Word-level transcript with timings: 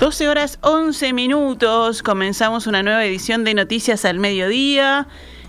12 0.00 0.30
horas 0.30 0.58
11 0.62 1.12
minutos, 1.12 2.02
comenzamos 2.02 2.66
una 2.66 2.82
nueva 2.82 3.04
edición 3.04 3.44
de 3.44 3.52
Noticias 3.52 4.06
al 4.06 4.18
Mediodía. 4.18 5.06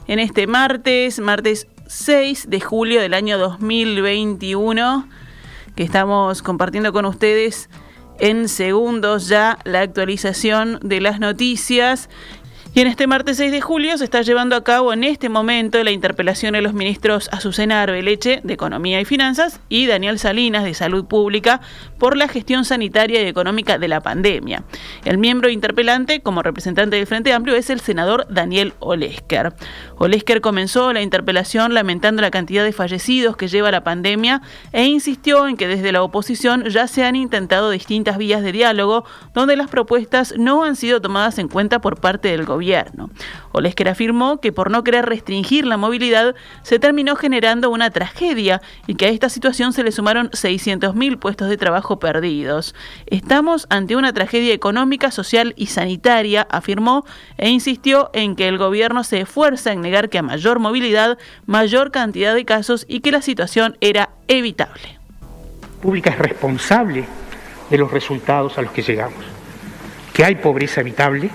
En 0.08 0.20
este 0.20 0.46
martes, 0.46 1.22
martes 1.22 1.68
6 1.88 2.50
de 2.50 2.60
julio 2.60 3.00
del 3.00 3.14
año 3.14 3.37
2021, 3.37 5.08
que 5.78 5.83
estamos 5.83 6.42
compartiendo 6.42 6.92
con 6.92 7.06
ustedes 7.06 7.69
en 8.19 8.50
segundos 8.50 9.29
ya 9.29 9.58
la 9.64 9.79
actualización 9.79 10.79
de 10.83 10.99
las 10.99 11.22
noticias 11.22 12.10
y 12.74 12.79
en 12.79 12.88
este 12.88 13.06
martes 13.06 13.35
6 13.35 13.51
de 13.51 13.60
julio 13.60 13.97
se 13.97 14.06
está 14.06 14.22
llevando 14.22 14.56
a 14.56 14.63
cabo 14.63 14.94
en 14.94 15.04
este 15.04 15.28
momento 15.28 15.83
la 15.83 15.92
interpelación 15.92 16.54
de 16.54 16.62
los 16.62 16.73
ministros 16.73 17.27
Azucena 17.34 17.81
Arbeleche 17.81 18.40
de 18.45 18.54
Economía 18.54 19.02
y 19.02 19.04
Finanzas 19.04 19.59
y 19.68 19.88
Daniel 19.88 20.20
Salinas 20.20 20.63
de 20.63 20.73
Salud 20.73 21.04
Pública 21.04 21.60
por 21.98 22.16
la 22.16 22.30
gestión 22.30 22.63
sanitaria 22.63 23.22
y 23.22 23.27
económica 23.27 23.77
de 23.77 23.90
la 23.90 23.99
pandemia. 23.99 24.63
El 25.04 25.18
miembro 25.18 25.49
interpelante 25.49 26.22
como 26.22 26.44
representante 26.44 26.96
del 26.96 27.08
Frente 27.08 27.34
Amplio 27.34 27.58
es 27.58 27.70
el 27.70 27.82
senador 27.82 28.26
Daniel 28.30 28.74
Olesker. 28.80 29.52
Olesker 29.98 30.40
comenzó 30.40 30.94
la 30.94 31.02
interpelación 31.02 31.74
lamentando 31.74 32.22
la 32.22 32.32
cantidad 32.32 32.63
de 32.63 32.72
fallecidos 32.72 33.35
que 33.35 33.49
lleva 33.49 33.70
la 33.72 33.84
pandemia 33.84 34.41
e 34.72 34.85
insistió 34.85 35.46
en 35.49 35.58
que 35.58 35.68
desde 35.68 35.91
la 35.91 36.04
oposición 36.04 36.63
ya 36.70 36.88
se 36.88 37.04
han 37.04 37.18
intentado 37.18 37.70
distintas 37.70 38.18
vías 38.18 38.41
de 38.41 38.54
diálogo 38.54 39.04
donde 39.34 39.58
las 39.58 39.70
propuestas 39.70 40.35
no 40.38 40.63
han 40.63 40.77
sido 40.77 41.02
tomadas 41.02 41.38
en 41.38 41.49
cuenta 41.49 41.82
por 41.82 41.99
parte 41.99 42.30
del 42.30 42.46
gobierno 42.46 42.61
gobierno. 42.62 43.10
Olesker 43.54 43.90
afirmó 43.90 44.40
que 44.40 44.52
por 44.52 44.70
no 44.70 44.84
querer 44.84 45.08
restringir 45.08 45.66
la 45.66 45.78
movilidad 45.78 46.36
se 46.62 46.78
terminó 46.78 47.16
generando 47.16 47.72
una 47.72 47.90
tragedia 47.90 48.62
y 48.86 48.94
que 48.94 49.08
a 49.08 49.10
esta 49.10 49.30
situación 49.30 49.74
se 49.74 49.84
le 49.84 49.92
sumaron 49.92 50.30
600.000 50.30 51.18
puestos 51.18 51.50
de 51.50 51.58
trabajo 51.58 51.98
perdidos. 51.98 52.76
Estamos 53.08 53.66
ante 53.72 53.96
una 53.96 54.13
tragedia 54.13 54.54
económica, 54.54 55.10
social 55.10 55.55
y 55.58 55.68
sanitaria, 55.68 56.46
afirmó, 56.52 57.04
e 57.38 57.50
insistió 57.50 58.12
en 58.13 58.35
que 58.35 58.48
el 58.48 58.60
gobierno 58.60 59.04
se 59.04 59.22
esfuerza 59.22 59.72
en 59.72 59.82
negar 59.82 60.10
que 60.10 60.20
a 60.20 60.22
mayor 60.22 60.60
movilidad, 60.60 61.18
mayor 61.48 61.90
cantidad 61.90 62.35
de 62.35 62.46
casos 62.46 62.85
y 62.88 63.00
que 63.00 63.12
la 63.12 63.24
situación 63.24 63.76
era 63.82 64.11
evitable. 64.28 65.00
Pública 65.81 66.11
es 66.11 66.19
responsable 66.19 67.05
de 67.72 67.78
los 67.80 67.91
resultados 67.91 68.59
a 68.59 68.61
los 68.61 68.72
que 68.72 68.83
llegamos. 68.83 69.23
Que 70.13 70.25
hay 70.25 70.35
pobreza 70.35 70.81
evitable, 70.81 71.31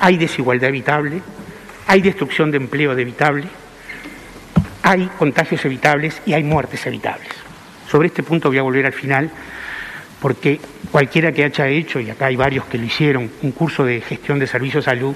hay 0.00 0.16
desigualdad 0.16 0.70
evitable, 0.70 1.22
hay 1.86 2.00
destrucción 2.02 2.50
de 2.50 2.56
empleo 2.56 2.92
evitable, 2.98 3.46
hay 4.82 5.08
contagios 5.18 5.64
evitables 5.64 6.20
y 6.26 6.32
hay 6.32 6.42
muertes 6.42 6.86
evitables. 6.86 7.28
Sobre 7.88 8.08
este 8.08 8.22
punto 8.22 8.48
voy 8.48 8.58
a 8.58 8.62
volver 8.62 8.86
al 8.86 8.92
final 8.92 9.30
porque 10.20 10.60
cualquiera 10.90 11.32
que 11.32 11.44
haya 11.44 11.68
hecho, 11.68 12.00
y 12.00 12.10
acá 12.10 12.26
hay 12.26 12.36
varios 12.36 12.66
que 12.66 12.78
lo 12.78 12.84
hicieron, 12.84 13.30
un 13.42 13.52
curso 13.52 13.84
de 13.84 14.00
gestión 14.00 14.38
de 14.38 14.46
servicios 14.46 14.84
de 14.84 14.90
salud, 14.90 15.14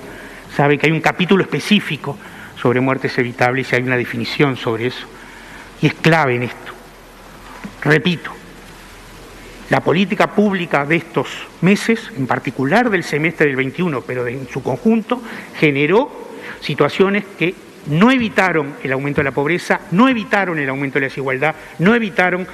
sabe 0.57 0.79
que 0.79 0.87
hay 0.87 0.93
un 0.93 1.01
capítulo 1.01 1.43
específico 1.43 2.17
sobre 2.61 2.81
muertes 2.81 3.17
evitables 3.19 3.71
y 3.73 3.77
hay 3.77 3.83
una 3.83 3.97
definición 3.97 4.57
sobre 4.57 4.87
eso. 4.87 5.07
Y 5.83 5.89
es 5.89 5.95
clave 5.95 6.37
en 6.37 6.45
esto. 6.45 6.73
Repito, 7.83 8.31
la 9.71 9.81
política 9.81 10.29
pública 10.29 10.85
de 10.85 10.97
estos 10.97 11.29
meses, 11.61 12.11
en 12.17 12.27
particular 12.27 12.91
del 12.91 13.05
semestre 13.05 13.47
del 13.47 13.57
21, 13.57 14.03
pero 14.03 14.27
en 14.27 14.49
su 14.49 14.63
conjunto, 14.63 15.23
generó 15.59 16.11
situaciones 16.61 17.25
que 17.39 17.55
no 17.87 18.11
evitaron 18.11 18.75
el 18.83 18.93
aumento 18.93 19.21
de 19.21 19.25
la 19.25 19.33
pobreza, 19.33 19.81
no 19.91 20.09
evitaron 20.09 20.59
el 20.59 20.69
aumento 20.69 20.95
de 20.95 21.01
la 21.03 21.09
desigualdad, 21.09 21.55
no 21.79 21.95
evitaron 21.95 22.47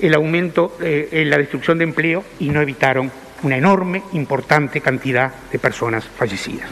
el 0.00 0.14
aumento 0.14 0.76
eh, 0.80 1.08
en 1.12 1.30
la 1.30 1.38
destrucción 1.38 1.78
de 1.78 1.84
empleo 1.84 2.24
y 2.38 2.48
no 2.50 2.60
evitaron 2.60 3.10
una 3.42 3.56
enorme, 3.56 4.02
importante 4.12 4.80
cantidad 4.80 5.32
de 5.50 5.58
personas 5.58 6.04
fallecidas. 6.04 6.68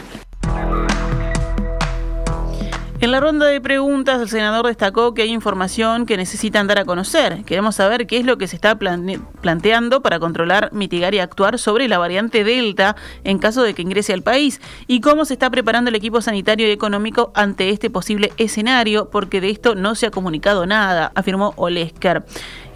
En 2.99 3.11
la 3.11 3.19
ronda 3.19 3.45
de 3.45 3.61
preguntas, 3.61 4.19
el 4.19 4.27
senador 4.27 4.65
destacó 4.65 5.13
que 5.13 5.21
hay 5.21 5.31
información 5.31 6.07
que 6.07 6.17
necesitan 6.17 6.65
dar 6.65 6.79
a 6.79 6.85
conocer. 6.85 7.43
Queremos 7.45 7.75
saber 7.75 8.07
qué 8.07 8.17
es 8.17 8.25
lo 8.25 8.39
que 8.39 8.47
se 8.47 8.55
está 8.55 8.79
planteando 8.79 10.01
para 10.01 10.19
controlar, 10.19 10.73
mitigar 10.73 11.13
y 11.13 11.19
actuar 11.19 11.59
sobre 11.59 11.87
la 11.87 11.99
variante 11.99 12.43
Delta 12.43 12.95
en 13.23 13.37
caso 13.37 13.61
de 13.61 13.75
que 13.75 13.83
ingrese 13.83 14.13
al 14.13 14.23
país 14.23 14.59
y 14.87 15.01
cómo 15.01 15.25
se 15.25 15.33
está 15.33 15.51
preparando 15.51 15.89
el 15.89 15.95
equipo 15.95 16.21
sanitario 16.21 16.67
y 16.67 16.71
económico 16.71 17.31
ante 17.35 17.69
este 17.69 17.91
posible 17.91 18.33
escenario, 18.37 19.11
porque 19.11 19.41
de 19.41 19.51
esto 19.51 19.75
no 19.75 19.93
se 19.93 20.07
ha 20.07 20.11
comunicado 20.11 20.65
nada, 20.65 21.11
afirmó 21.13 21.53
Olesker. 21.55 22.23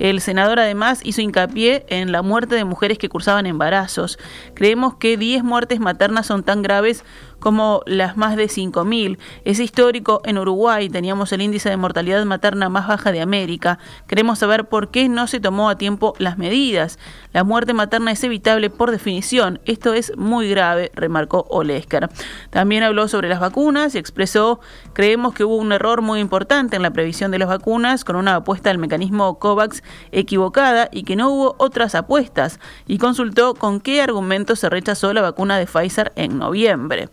El 0.01 0.19
senador 0.19 0.59
además 0.59 1.01
hizo 1.03 1.21
hincapié 1.21 1.85
en 1.87 2.11
la 2.11 2.23
muerte 2.23 2.55
de 2.55 2.65
mujeres 2.65 2.97
que 2.97 3.07
cursaban 3.07 3.45
embarazos. 3.45 4.17
Creemos 4.55 4.95
que 4.95 5.15
10 5.15 5.43
muertes 5.43 5.79
maternas 5.79 6.25
son 6.25 6.41
tan 6.41 6.63
graves 6.63 7.05
como 7.37 7.83
las 7.85 8.17
más 8.17 8.35
de 8.35 8.45
5.000. 8.45 9.19
Es 9.45 9.59
histórico, 9.59 10.23
en 10.25 10.39
Uruguay 10.39 10.89
teníamos 10.89 11.31
el 11.33 11.43
índice 11.43 11.69
de 11.69 11.77
mortalidad 11.77 12.25
materna 12.25 12.67
más 12.67 12.87
baja 12.87 13.11
de 13.11 13.21
América. 13.21 13.77
Queremos 14.07 14.39
saber 14.39 14.67
por 14.69 14.89
qué 14.89 15.07
no 15.07 15.27
se 15.27 15.39
tomó 15.39 15.69
a 15.69 15.77
tiempo 15.77 16.15
las 16.17 16.35
medidas. 16.35 16.97
La 17.33 17.43
muerte 17.43 17.73
materna 17.73 18.11
es 18.11 18.23
evitable 18.23 18.69
por 18.69 18.91
definición. 18.91 19.59
Esto 19.65 19.93
es 19.93 20.15
muy 20.17 20.49
grave, 20.49 20.91
remarcó 20.95 21.45
Olesker. 21.49 22.09
También 22.49 22.83
habló 22.83 23.07
sobre 23.07 23.29
las 23.29 23.39
vacunas 23.39 23.95
y 23.95 23.97
expresó, 23.97 24.59
creemos 24.93 25.33
que 25.33 25.45
hubo 25.45 25.55
un 25.55 25.71
error 25.71 26.01
muy 26.01 26.19
importante 26.19 26.75
en 26.75 26.81
la 26.81 26.91
previsión 26.91 27.31
de 27.31 27.39
las 27.39 27.47
vacunas 27.47 28.03
con 28.03 28.15
una 28.17 28.35
apuesta 28.35 28.69
al 28.69 28.77
mecanismo 28.77 29.39
COVAX 29.39 29.81
equivocada 30.11 30.89
y 30.91 31.03
que 31.03 31.15
no 31.15 31.29
hubo 31.29 31.55
otras 31.57 31.95
apuestas 31.95 32.59
y 32.85 32.97
consultó 32.97 33.53
con 33.53 33.79
qué 33.79 34.01
argumentos 34.01 34.59
se 34.59 34.69
rechazó 34.69 35.13
la 35.13 35.21
vacuna 35.21 35.57
de 35.57 35.67
Pfizer 35.67 36.11
en 36.15 36.37
noviembre. 36.37 37.09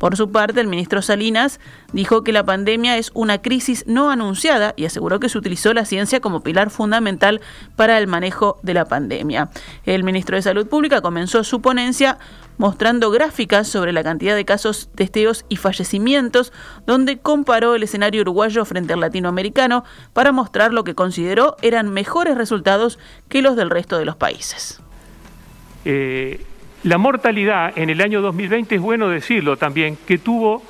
Por 0.00 0.16
su 0.16 0.32
parte, 0.32 0.62
el 0.62 0.66
ministro 0.66 1.02
Salinas 1.02 1.60
dijo 1.92 2.24
que 2.24 2.32
la 2.32 2.42
pandemia 2.42 2.96
es 2.96 3.10
una 3.12 3.42
crisis 3.42 3.84
no 3.86 4.10
anunciada 4.10 4.72
y 4.74 4.86
aseguró 4.86 5.20
que 5.20 5.28
se 5.28 5.36
utilizó 5.36 5.74
la 5.74 5.84
ciencia 5.84 6.20
como 6.20 6.40
pilar 6.40 6.70
fundamental 6.70 7.42
para 7.76 7.98
el 7.98 8.06
manejo 8.06 8.58
de 8.62 8.72
la 8.72 8.86
pandemia. 8.86 9.50
El 9.84 10.02
ministro 10.02 10.36
de 10.36 10.42
Salud 10.42 10.66
Pública 10.66 11.02
comenzó 11.02 11.44
su 11.44 11.60
ponencia 11.60 12.16
mostrando 12.56 13.10
gráficas 13.10 13.68
sobre 13.68 13.92
la 13.92 14.02
cantidad 14.02 14.34
de 14.34 14.46
casos, 14.46 14.88
testeos 14.94 15.44
y 15.50 15.56
fallecimientos, 15.56 16.50
donde 16.86 17.18
comparó 17.18 17.74
el 17.74 17.82
escenario 17.82 18.22
uruguayo 18.22 18.64
frente 18.64 18.94
al 18.94 19.00
latinoamericano 19.00 19.84
para 20.14 20.32
mostrar 20.32 20.72
lo 20.72 20.82
que 20.82 20.94
consideró 20.94 21.56
eran 21.60 21.90
mejores 21.90 22.38
resultados 22.38 22.98
que 23.28 23.42
los 23.42 23.54
del 23.54 23.68
resto 23.68 23.98
de 23.98 24.06
los 24.06 24.16
países. 24.16 24.80
Eh, 25.84 26.46
la 26.82 26.98
mortalidad 26.98 27.76
en 27.76 27.90
el 27.90 28.00
año 28.00 28.22
2020, 28.22 28.76
es 28.76 28.80
bueno 28.80 29.08
decirlo 29.08 29.56
también, 29.56 29.98
que 30.06 30.18
tuvo 30.18 30.62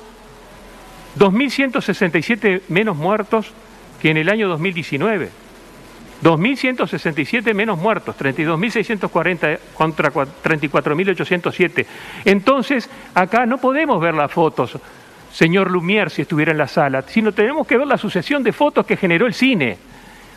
2.167 1.17 2.63
menos 2.69 2.97
muertos 2.97 3.51
que 4.01 4.09
en 4.09 4.17
el 4.17 4.29
año 4.29 4.47
2019. 4.49 5.29
2.167 6.23 7.53
menos 7.55 7.79
muertos, 7.79 8.15
32.640 8.17 9.59
contra 9.73 10.11
34.807. 10.11 11.85
Entonces, 12.25 12.89
acá 13.15 13.45
no 13.47 13.57
podemos 13.57 13.99
ver 13.99 14.13
las 14.13 14.31
fotos, 14.31 14.77
señor 15.31 15.71
Lumière, 15.71 16.09
si 16.09 16.21
estuviera 16.21 16.51
en 16.51 16.59
la 16.59 16.67
sala, 16.67 17.01
sino 17.07 17.31
tenemos 17.31 17.65
que 17.65 17.77
ver 17.77 17.87
la 17.87 17.97
sucesión 17.97 18.43
de 18.43 18.51
fotos 18.51 18.85
que 18.85 18.97
generó 18.97 19.25
el 19.25 19.33
cine. 19.33 19.77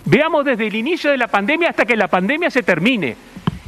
Veamos 0.07 0.45
desde 0.45 0.67
el 0.67 0.75
inicio 0.75 1.11
de 1.11 1.19
la 1.19 1.29
pandemia 1.29 1.71
hasta 1.71 1.85
que 1.85 1.97
la 1.97 2.09
pandemia 2.09 2.51
se 2.51 2.63
termine. 2.63 3.17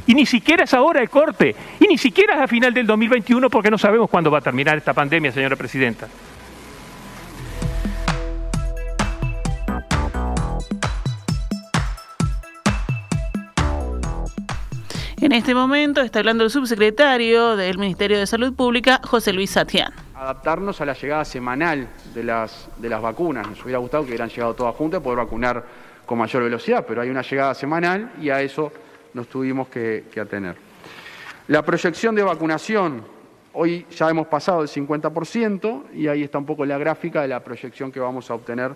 Y 0.07 0.15
ni 0.15 0.25
siquiera 0.25 0.63
es 0.63 0.73
ahora 0.73 1.01
el 1.01 1.09
corte, 1.09 1.53
y 1.81 1.87
ni 1.87 1.97
siquiera 1.97 2.35
es 2.35 2.41
a 2.41 2.47
final 2.47 2.73
del 2.73 2.87
2021 2.87 3.49
porque 3.49 3.69
no 3.69 3.77
sabemos 3.77 4.09
cuándo 4.09 4.31
va 4.31 4.37
a 4.37 4.41
terminar 4.41 4.77
esta 4.77 4.93
pandemia, 4.93 5.33
señora 5.33 5.57
Presidenta. 5.57 6.07
En 15.19 15.33
este 15.33 15.53
momento 15.53 15.99
está 15.99 16.19
hablando 16.19 16.45
el 16.45 16.49
subsecretario 16.49 17.57
del 17.57 17.77
Ministerio 17.77 18.17
de 18.17 18.25
Salud 18.25 18.53
Pública, 18.53 19.01
José 19.03 19.33
Luis 19.33 19.49
Satián. 19.49 19.91
Adaptarnos 20.15 20.79
a 20.79 20.85
la 20.85 20.93
llegada 20.93 21.25
semanal 21.25 21.89
de 22.13 22.23
las, 22.23 22.69
de 22.77 22.87
las 22.87 23.01
vacunas. 23.01 23.45
Nos 23.45 23.61
hubiera 23.61 23.79
gustado 23.79 24.03
que 24.03 24.11
hubieran 24.11 24.29
llegado 24.29 24.53
todas 24.53 24.73
juntas 24.73 25.01
y 25.01 25.03
poder 25.03 25.17
vacunar 25.17 25.65
con 26.05 26.17
mayor 26.17 26.43
velocidad, 26.43 26.85
pero 26.87 27.01
hay 27.01 27.09
una 27.09 27.23
llegada 27.23 27.53
semanal 27.55 28.13
y 28.21 28.29
a 28.29 28.41
eso 28.41 28.71
nos 29.13 29.27
tuvimos 29.27 29.67
que, 29.67 30.05
atener. 30.19 30.55
La 31.47 31.63
proyección 31.63 32.15
de 32.15 32.23
vacunación, 32.23 33.03
hoy 33.53 33.85
ya 33.91 34.09
hemos 34.09 34.27
pasado 34.27 34.61
el 34.61 34.67
50% 34.67 35.93
y 35.93 36.07
ahí 36.07 36.23
está 36.23 36.37
un 36.37 36.45
poco 36.45 36.65
la 36.65 36.77
gráfica 36.77 37.21
de 37.21 37.27
la 37.27 37.43
proyección 37.43 37.91
que 37.91 37.99
vamos 37.99 38.29
a 38.29 38.33
obtener 38.33 38.75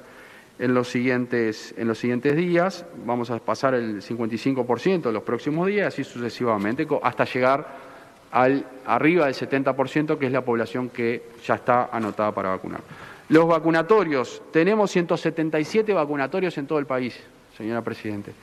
en 0.60 0.74
los 0.74 0.88
siguientes, 0.88 1.74
en 1.78 1.88
los 1.88 1.98
siguientes 1.98 2.36
días. 2.36 2.86
Vamos 3.06 3.30
a 3.32 3.40
pasar 3.40 3.74
el 3.74 4.02
55% 4.02 5.08
en 5.08 5.14
los 5.14 5.24
próximos 5.24 5.68
días, 5.68 5.88
así 5.88 6.04
sucesivamente, 6.04 6.88
hasta 7.02 7.26
llegar 7.26 7.92
al 8.32 8.66
arriba 8.86 9.26
del 9.26 9.36
70%, 9.36 10.18
que 10.18 10.26
es 10.26 10.32
la 10.32 10.44
población 10.44 10.90
que 10.90 11.24
ya 11.46 11.56
está 11.56 11.90
anotada 11.92 12.32
para 12.34 12.50
vacunar. 12.50 12.82
Los 13.30 13.48
vacunatorios, 13.48 14.42
tenemos 14.52 14.92
177 14.92 15.94
vacunatorios 15.94 16.58
en 16.58 16.68
todo 16.68 16.80
el 16.80 16.86
país, 16.86 17.18
señora 17.58 17.82
Presidente. 17.82 18.34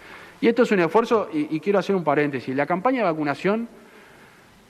Y 0.41 0.49
esto 0.49 0.63
es 0.63 0.71
un 0.71 0.81
esfuerzo, 0.81 1.29
y, 1.33 1.59
quiero 1.61 1.79
hacer 1.79 1.97
un 1.97 2.05
paréntesis, 2.05 2.55
la 2.55 2.67
campaña 2.67 2.99
de 2.99 3.05
vacunación 3.05 3.69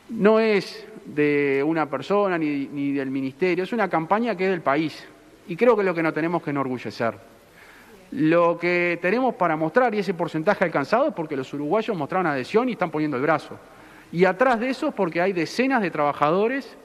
no 0.09 0.41
es 0.41 0.87
de 1.05 1.63
una 1.67 1.91
persona 1.91 2.39
ni, 2.39 2.67
ni 2.69 2.93
del 2.93 3.11
ministerio, 3.11 3.65
es 3.65 3.73
una 3.73 3.89
campaña 3.89 4.35
que 4.35 4.45
es 4.45 4.51
del 4.51 4.63
país. 4.63 5.07
Y 5.47 5.57
creo 5.57 5.75
que 5.75 5.83
es 5.83 5.87
lo 5.87 5.95
que 5.95 6.03
nos 6.03 6.15
tenemos 6.15 6.43
que 6.43 6.51
enorgullecer. 6.51 7.15
Lo 8.11 8.59
que 8.59 8.99
tenemos 9.03 9.35
para 9.35 9.57
mostrar, 9.57 9.95
y 9.95 9.99
ese 9.99 10.15
porcentaje 10.15 10.65
alcanzado, 10.65 11.09
es 11.09 11.15
porque 11.15 11.37
los 11.37 11.53
uruguayos 11.53 11.97
mostraron 11.97 12.27
adhesión 12.27 12.69
y 12.71 12.73
están 12.73 12.91
poniendo 12.91 13.19
el 13.19 13.23
brazo. 13.23 13.59
Y 14.11 14.25
atrás 14.25 14.59
de 14.61 14.71
eso, 14.71 14.93
porque 14.93 15.21
hay 15.21 15.35
decenas 15.35 15.83
de 15.83 15.91
trabajadores 15.91 16.77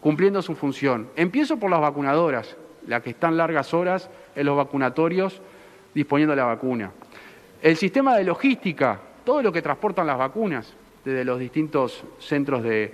cumpliendo 0.00 0.42
su 0.42 0.56
función. 0.56 1.08
Empiezo 1.14 1.58
por 1.58 1.70
las 1.70 1.80
vacunadoras, 1.80 2.56
las 2.88 3.02
que 3.02 3.10
están 3.10 3.36
largas 3.36 3.72
horas 3.72 4.10
en 4.34 4.46
los 4.46 4.56
vacunatorios 4.56 5.40
disponiendo 5.94 6.34
la 6.34 6.44
vacuna. 6.44 6.90
El 7.62 7.76
sistema 7.76 8.16
de 8.16 8.24
logística, 8.24 9.00
todo 9.24 9.40
lo 9.40 9.52
que 9.52 9.62
transportan 9.62 10.04
las 10.04 10.18
vacunas 10.18 10.74
desde 11.04 11.24
los 11.24 11.38
distintos 11.38 12.02
centros 12.18 12.60
de, 12.64 12.92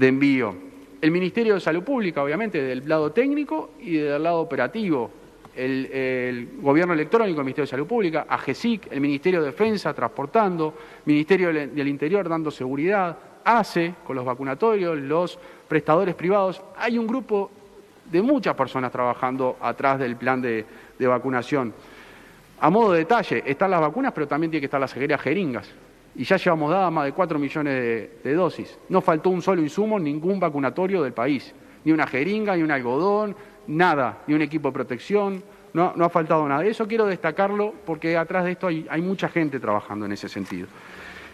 envío. 0.00 0.52
El 1.00 1.12
Ministerio 1.12 1.54
de 1.54 1.60
Salud 1.60 1.84
Pública, 1.84 2.20
obviamente, 2.20 2.60
del 2.60 2.88
lado 2.88 3.12
técnico 3.12 3.70
y 3.78 3.98
del 3.98 4.20
lado 4.20 4.40
operativo. 4.40 5.12
El, 5.54 6.58
Gobierno 6.60 6.92
Electrónico, 6.92 7.38
el 7.38 7.44
Ministerio 7.44 7.66
de 7.66 7.70
Salud 7.70 7.86
Pública, 7.86 8.26
AGESIC, 8.28 8.88
el 8.90 9.00
Ministerio 9.00 9.42
de 9.42 9.46
Defensa 9.46 9.94
transportando, 9.94 10.74
Ministerio 11.04 11.52
del 11.52 11.86
Interior 11.86 12.28
dando 12.28 12.50
seguridad, 12.50 13.16
ACE 13.44 13.94
con 14.04 14.16
los 14.16 14.24
vacunatorios, 14.24 14.98
los 14.98 15.38
prestadores 15.68 16.16
privados. 16.16 16.60
Hay 16.76 16.98
un 16.98 17.06
grupo 17.06 17.48
de 18.10 18.22
muchas 18.22 18.56
personas 18.56 18.90
trabajando 18.90 19.56
atrás 19.60 20.00
del 20.00 20.16
plan 20.16 20.42
de 20.42 20.66
vacunación. 20.98 21.72
A 22.60 22.70
modo 22.70 22.92
de 22.92 22.98
detalle, 23.00 23.42
están 23.46 23.70
las 23.70 23.80
vacunas, 23.80 24.12
pero 24.12 24.28
también 24.28 24.50
tiene 24.50 24.60
que 24.60 24.66
estar 24.66 24.80
las 24.80 24.92
jeringas 24.92 25.68
y 26.14 26.24
ya 26.24 26.36
llevamos 26.36 26.70
dadas 26.70 26.92
más 26.92 27.04
de 27.04 27.12
4 27.12 27.38
millones 27.38 28.10
de, 28.22 28.34
dosis. 28.34 28.78
No 28.88 29.00
faltó 29.00 29.30
un 29.30 29.42
solo 29.42 29.62
insumo 29.62 29.98
ningún 29.98 30.40
vacunatorio 30.40 31.02
del 31.02 31.12
país, 31.12 31.54
ni 31.84 31.92
una 31.92 32.06
jeringa, 32.06 32.56
ni 32.56 32.62
un 32.62 32.70
algodón, 32.70 33.36
nada, 33.68 34.18
ni 34.26 34.34
un 34.34 34.42
equipo 34.42 34.68
de 34.68 34.74
protección, 34.74 35.42
no, 35.72 35.94
ha 35.98 36.08
faltado 36.08 36.46
nada. 36.48 36.64
Eso 36.64 36.86
quiero 36.88 37.06
destacarlo 37.06 37.72
porque 37.86 38.16
atrás 38.16 38.44
de 38.44 38.52
esto 38.52 38.66
hay, 38.66 38.86
hay, 38.90 39.00
mucha 39.00 39.28
gente 39.28 39.60
trabajando 39.60 40.04
en 40.04 40.12
ese 40.12 40.28
sentido. 40.28 40.66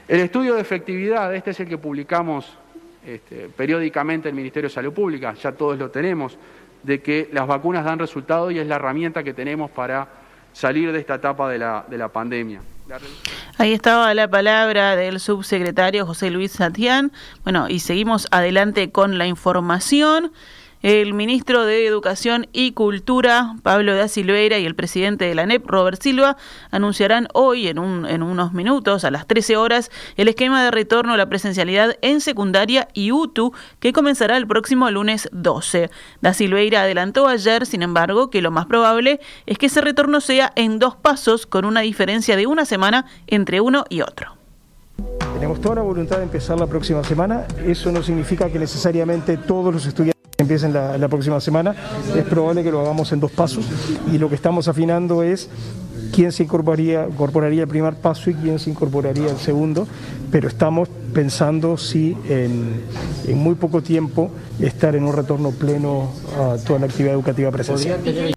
El 0.07 0.21
estudio 0.21 0.55
de 0.55 0.61
efectividad, 0.61 1.35
este 1.35 1.51
es 1.51 1.61
el 1.61 1.69
que 1.69 1.79
publicamos 1.79 2.57
este, 3.05 3.49
periódicamente 3.49 4.29
el 4.29 4.35
Ministerio 4.35 4.69
de 4.69 4.75
Salud 4.75 4.93
Pública, 4.93 5.35
ya 5.35 5.53
todos 5.53 5.79
lo 5.79 5.91
tenemos, 5.91 6.39
de 6.83 7.01
que 7.01 7.29
las 7.33 7.47
vacunas 7.47 7.85
dan 7.85 7.99
resultado 7.99 8.51
y 8.51 8.59
es 8.59 8.67
la 8.67 8.77
herramienta 8.77 9.25
que 9.25 9.33
tenemos 9.33 9.71
para 9.71 10.26
salir 10.57 10.91
de 10.91 10.99
esta 11.01 11.17
etapa 11.17 11.51
de 11.51 11.59
la, 11.59 11.85
de 11.87 11.99
la 11.99 12.09
pandemia. 12.09 12.63
Ahí 13.59 13.75
estaba 13.75 14.15
la 14.15 14.27
palabra 14.27 14.97
del 14.97 15.21
subsecretario 15.21 16.07
José 16.07 16.31
Luis 16.31 16.53
Satián. 16.53 17.13
Bueno, 17.45 17.69
y 17.69 17.81
seguimos 17.81 18.27
adelante 18.31 18.91
con 18.91 19.19
la 19.19 19.27
información. 19.27 20.33
El 20.87 21.15
ministro 21.15 21.67
de 21.67 21.85
Educación 21.85 22.47
y 22.53 22.71
Cultura, 22.71 23.57
Pablo 23.65 23.97
da 23.97 24.07
Silveira, 24.07 24.59
y 24.59 24.67
el 24.67 24.77
presidente 24.77 25.25
de 25.25 25.35
la 25.35 25.45
NEP, 25.45 25.67
Robert 25.67 26.01
Silva, 26.01 26.37
anunciarán 26.71 27.27
hoy, 27.35 27.67
en, 27.67 27.77
en 28.07 28.23
unos 28.23 28.53
minutos, 28.53 29.03
a 29.03 29.11
las 29.11 29.27
13 29.27 29.57
horas, 29.57 29.91
el 30.17 30.29
esquema 30.29 30.63
de 30.63 30.71
retorno 30.71 31.15
a 31.15 31.17
la 31.17 31.29
presencialidad 31.29 31.97
en 32.03 32.21
secundaria 32.21 32.87
y 32.95 33.11
UTU, 33.11 33.53
que 33.81 33.93
comenzará 33.93 34.37
el 34.37 34.47
próximo 34.47 34.89
lunes 34.89 35.29
12. 35.33 35.91
Da 36.21 36.33
Silveira 36.33 36.83
adelantó 36.83 37.27
ayer, 37.27 37.67
sin 37.67 37.83
embargo, 37.83 38.31
que 38.31 38.41
lo 38.41 38.53
más 38.53 38.67
probable 38.67 39.19
es 39.47 39.59
que 39.59 39.67
ese 39.67 39.81
retorno 39.81 40.21
sea 40.21 40.53
en 40.55 40.79
dos 40.79 40.95
pasos, 40.95 41.47
con 41.47 41.65
una 41.65 41.81
diferencia 41.81 42.37
de 42.37 42.47
una 42.47 42.65
semana 42.65 43.07
entre 43.27 43.61
uno 43.61 43.87
y 43.89 44.03
otro. 44.03 44.37
Tenemos 45.35 45.61
toda 45.61 45.75
la 45.75 45.83
voluntad 45.83 46.19
de 46.19 46.23
empezar 46.23 46.61
la 46.61 46.69
próxima 46.69 47.03
semana. 47.03 47.45
Eso 47.67 47.91
no 47.91 48.05
significa 48.05 48.49
que 48.49 48.61
necesariamente 48.61 49.37
todos 49.37 49.75
los 49.75 49.85
estudiantes 49.85 50.16
empiecen 50.47 50.73
la, 50.73 51.09
próxima 51.09 51.41
semana. 51.41 51.75
Es 52.17 52.25
probable 52.25 52.63
que 52.63 52.71
lo 52.71 52.81
hagamos 52.81 53.11
en 53.13 53.21
dos 53.21 53.33
pasos 53.33 53.65
y 54.13 54.19
lo 54.19 54.29
que 54.29 54.37
estamos 54.37 54.69
afinando 54.69 55.23
es 55.23 55.49
quién 56.13 56.31
se 56.31 56.45
incorporaría, 56.45 57.07
incorporaría 57.11 57.63
el 57.63 57.69
primer 57.69 57.95
paso 57.95 58.31
y 58.31 58.35
quién 58.35 58.59
se 58.59 58.71
incorporaría 58.71 59.29
el 59.29 59.39
segundo, 59.39 59.89
pero 60.31 60.49
estamos 60.49 60.89
pensando 61.13 61.77
si 61.77 62.17
en 62.29 63.39
muy 63.39 63.57
poco 63.57 63.83
tiempo 63.83 64.31
estar 64.61 64.95
en 64.95 65.05
un 65.05 65.15
retorno 65.15 65.51
pleno 65.51 66.11
a 66.39 66.57
toda 66.65 66.79
la 66.79 66.87
actividad 66.87 67.15
educativa 67.15 67.51
presencial. 67.51 68.36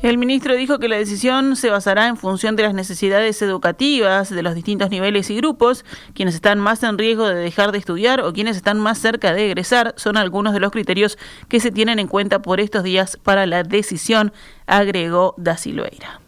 El 0.00 0.16
ministro 0.16 0.54
dijo 0.54 0.78
que 0.78 0.86
la 0.86 0.96
decisión 0.96 1.56
se 1.56 1.70
basará 1.70 2.06
en 2.06 2.16
función 2.16 2.54
de 2.54 2.62
las 2.62 2.72
necesidades 2.72 3.42
educativas 3.42 4.30
de 4.30 4.42
los 4.44 4.54
distintos 4.54 4.90
niveles 4.90 5.28
y 5.28 5.36
grupos. 5.36 5.84
Quienes 6.14 6.36
están 6.36 6.60
más 6.60 6.84
en 6.84 6.98
riesgo 6.98 7.26
de 7.26 7.34
dejar 7.34 7.72
de 7.72 7.78
estudiar 7.78 8.20
o 8.20 8.32
quienes 8.32 8.56
están 8.56 8.78
más 8.78 8.98
cerca 8.98 9.34
de 9.34 9.46
egresar 9.46 9.94
son 9.96 10.16
algunos 10.16 10.54
de 10.54 10.60
los 10.60 10.70
criterios 10.70 11.18
que 11.48 11.58
se 11.58 11.72
tienen 11.72 11.98
en 11.98 12.06
cuenta 12.06 12.42
por 12.42 12.60
estos 12.60 12.84
días 12.84 13.16
para 13.16 13.46
la 13.46 13.64
decisión, 13.64 14.32
agregó 14.66 15.34
Da 15.36 15.56
Silveira. 15.56 16.20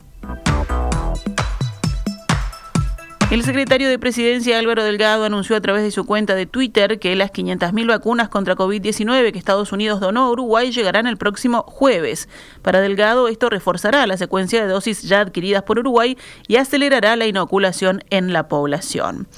El 3.30 3.44
secretario 3.44 3.88
de 3.88 4.00
Presidencia 4.00 4.58
Álvaro 4.58 4.82
Delgado 4.82 5.22
anunció 5.22 5.54
a 5.54 5.60
través 5.60 5.84
de 5.84 5.92
su 5.92 6.04
cuenta 6.04 6.34
de 6.34 6.46
Twitter 6.46 6.98
que 6.98 7.14
las 7.14 7.32
500.000 7.32 7.86
vacunas 7.86 8.28
contra 8.28 8.56
COVID-19 8.56 9.30
que 9.30 9.38
Estados 9.38 9.70
Unidos 9.70 10.00
donó 10.00 10.22
a 10.22 10.30
Uruguay 10.30 10.72
llegarán 10.72 11.06
el 11.06 11.16
próximo 11.16 11.62
jueves. 11.62 12.28
Para 12.62 12.80
Delgado, 12.80 13.28
esto 13.28 13.48
reforzará 13.48 14.04
la 14.08 14.16
secuencia 14.16 14.60
de 14.60 14.72
dosis 14.72 15.02
ya 15.02 15.20
adquiridas 15.20 15.62
por 15.62 15.78
Uruguay 15.78 16.18
y 16.48 16.56
acelerará 16.56 17.14
la 17.14 17.28
inoculación 17.28 18.02
en 18.10 18.32
la 18.32 18.48
población. 18.48 19.28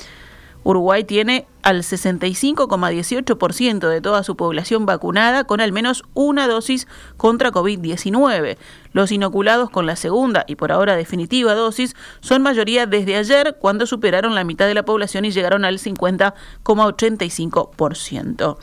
Uruguay 0.65 1.05
tiene 1.05 1.47
al 1.63 1.83
65,18% 1.83 3.89
de 3.89 4.01
toda 4.01 4.25
su 4.25 4.37
población 4.37 4.87
vacunada 4.87 5.45
con 5.45 5.61
al 5.61 5.73
menos 5.73 6.05
una 6.15 6.49
dosis 6.49 6.89
contra 7.17 7.53
COVID-19. 7.53 8.57
Los 8.93 9.13
inoculados 9.13 9.71
con 9.71 9.87
la 9.87 9.95
segunda 9.97 10.45
y 10.47 10.57
por 10.57 10.73
ahora 10.73 10.97
definitiva 10.97 11.55
dosis 11.55 11.95
son 12.21 12.43
mayoría 12.43 12.87
desde 12.87 13.17
ayer 13.17 13.57
cuando 13.61 13.87
superaron 13.87 14.35
la 14.35 14.45
mitad 14.45 14.67
de 14.67 14.75
la 14.75 14.85
población 14.85 15.25
y 15.25 15.31
llegaron 15.31 15.65
al 15.65 15.79
50,85%. 15.79 18.59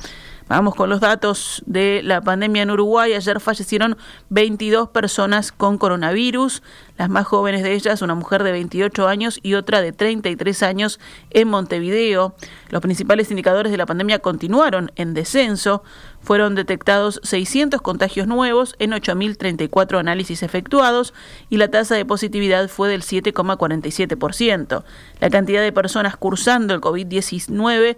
Vamos 0.49 0.73
con 0.73 0.89
los 0.89 0.99
datos 0.99 1.61
de 1.67 2.01
la 2.03 2.21
pandemia 2.21 2.63
en 2.63 2.71
Uruguay. 2.71 3.13
Ayer 3.13 3.39
fallecieron 3.39 3.95
22 4.29 4.89
personas 4.89 5.51
con 5.51 5.77
coronavirus. 5.77 6.63
Las 6.97 7.07
más 7.07 7.27
jóvenes 7.27 7.61
de 7.61 7.73
ellas, 7.73 8.01
una 8.01 8.15
mujer 8.15 8.41
de 8.41 8.51
28 8.51 9.07
años 9.07 9.39
y 9.44 9.53
otra 9.53 9.79
de 9.79 9.91
33 9.91 10.63
años 10.63 10.99
en 11.29 11.49
Montevideo. 11.49 12.33
Los 12.71 12.81
principales 12.81 13.29
indicadores 13.29 13.71
de 13.71 13.77
la 13.77 13.85
pandemia 13.85 14.18
continuaron 14.18 14.91
en 14.95 15.13
descenso. 15.13 15.83
Fueron 16.19 16.56
detectados 16.56 17.21
600 17.23 17.79
contagios 17.83 18.25
nuevos 18.25 18.75
en 18.79 18.89
8.034 18.89 19.99
análisis 19.99 20.41
efectuados 20.41 21.13
y 21.51 21.57
la 21.57 21.68
tasa 21.68 21.94
de 21.94 22.06
positividad 22.06 22.69
fue 22.69 22.89
del 22.89 23.03
7,47%. 23.03 24.83
La 25.19 25.29
cantidad 25.29 25.61
de 25.61 25.71
personas 25.71 26.18
cursando 26.18 26.73
el 26.73 26.81
COVID-19 26.81 27.97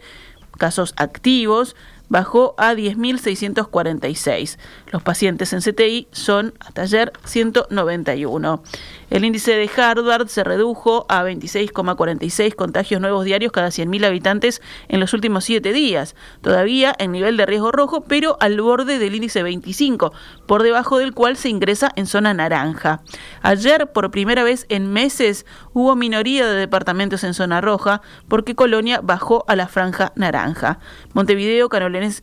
casos 0.58 0.93
activos 0.98 1.75
bajó 2.12 2.56
a 2.58 2.74
10.646. 2.74 4.58
Los 4.91 5.01
pacientes 5.01 5.53
en 5.53 5.62
CTI 5.62 6.10
son 6.12 6.53
hasta 6.60 6.82
ayer 6.82 7.13
191. 7.24 8.62
El 9.10 9.24
índice 9.24 9.53
de 9.53 9.70
Harvard 9.77 10.27
se 10.27 10.44
redujo 10.44 11.06
a 11.08 11.24
26,46 11.24 12.56
contagios 12.56 13.00
nuevos 13.00 13.24
diarios 13.24 13.53
cada 13.53 13.70
100.000 13.70 14.06
habitantes 14.06 14.62
en 14.89 15.00
los 15.00 15.13
últimos 15.13 15.46
siete 15.46 15.72
días, 15.72 16.15
todavía 16.41 16.94
en 17.00 17.13
nivel 17.13 17.38
de 17.38 17.46
riesgo 17.46 17.72
rojo, 17.72 18.01
pero 18.01 18.36
al 18.41 18.60
borde 18.60 19.00
del 19.00 19.15
índice 19.15 19.41
25, 19.41 20.12
por 20.48 20.63
debajo 20.63 20.98
del 20.98 21.13
cual 21.13 21.38
se 21.38 21.48
ingresa 21.48 21.91
en 21.96 22.08
zona 22.08 22.34
naranja. 22.34 23.01
Ayer, 23.41 23.91
por 23.94 24.12
primera 24.12 24.44
vez 24.44 24.65
en 24.68 24.91
meses, 24.91 25.46
hubo 25.72 25.96
minoría 25.96 26.46
de 26.46 26.56
departamentos 26.56 27.24
en 27.24 27.34
zona 27.34 27.62
roja, 27.62 28.01
porque 28.27 28.56
Colonia 28.56 29.00
bajó 29.01 29.46
a 29.48 29.56
la 29.56 29.68
franja 29.68 30.12
naranja. 30.15 30.80
Montevideo, 31.13 31.70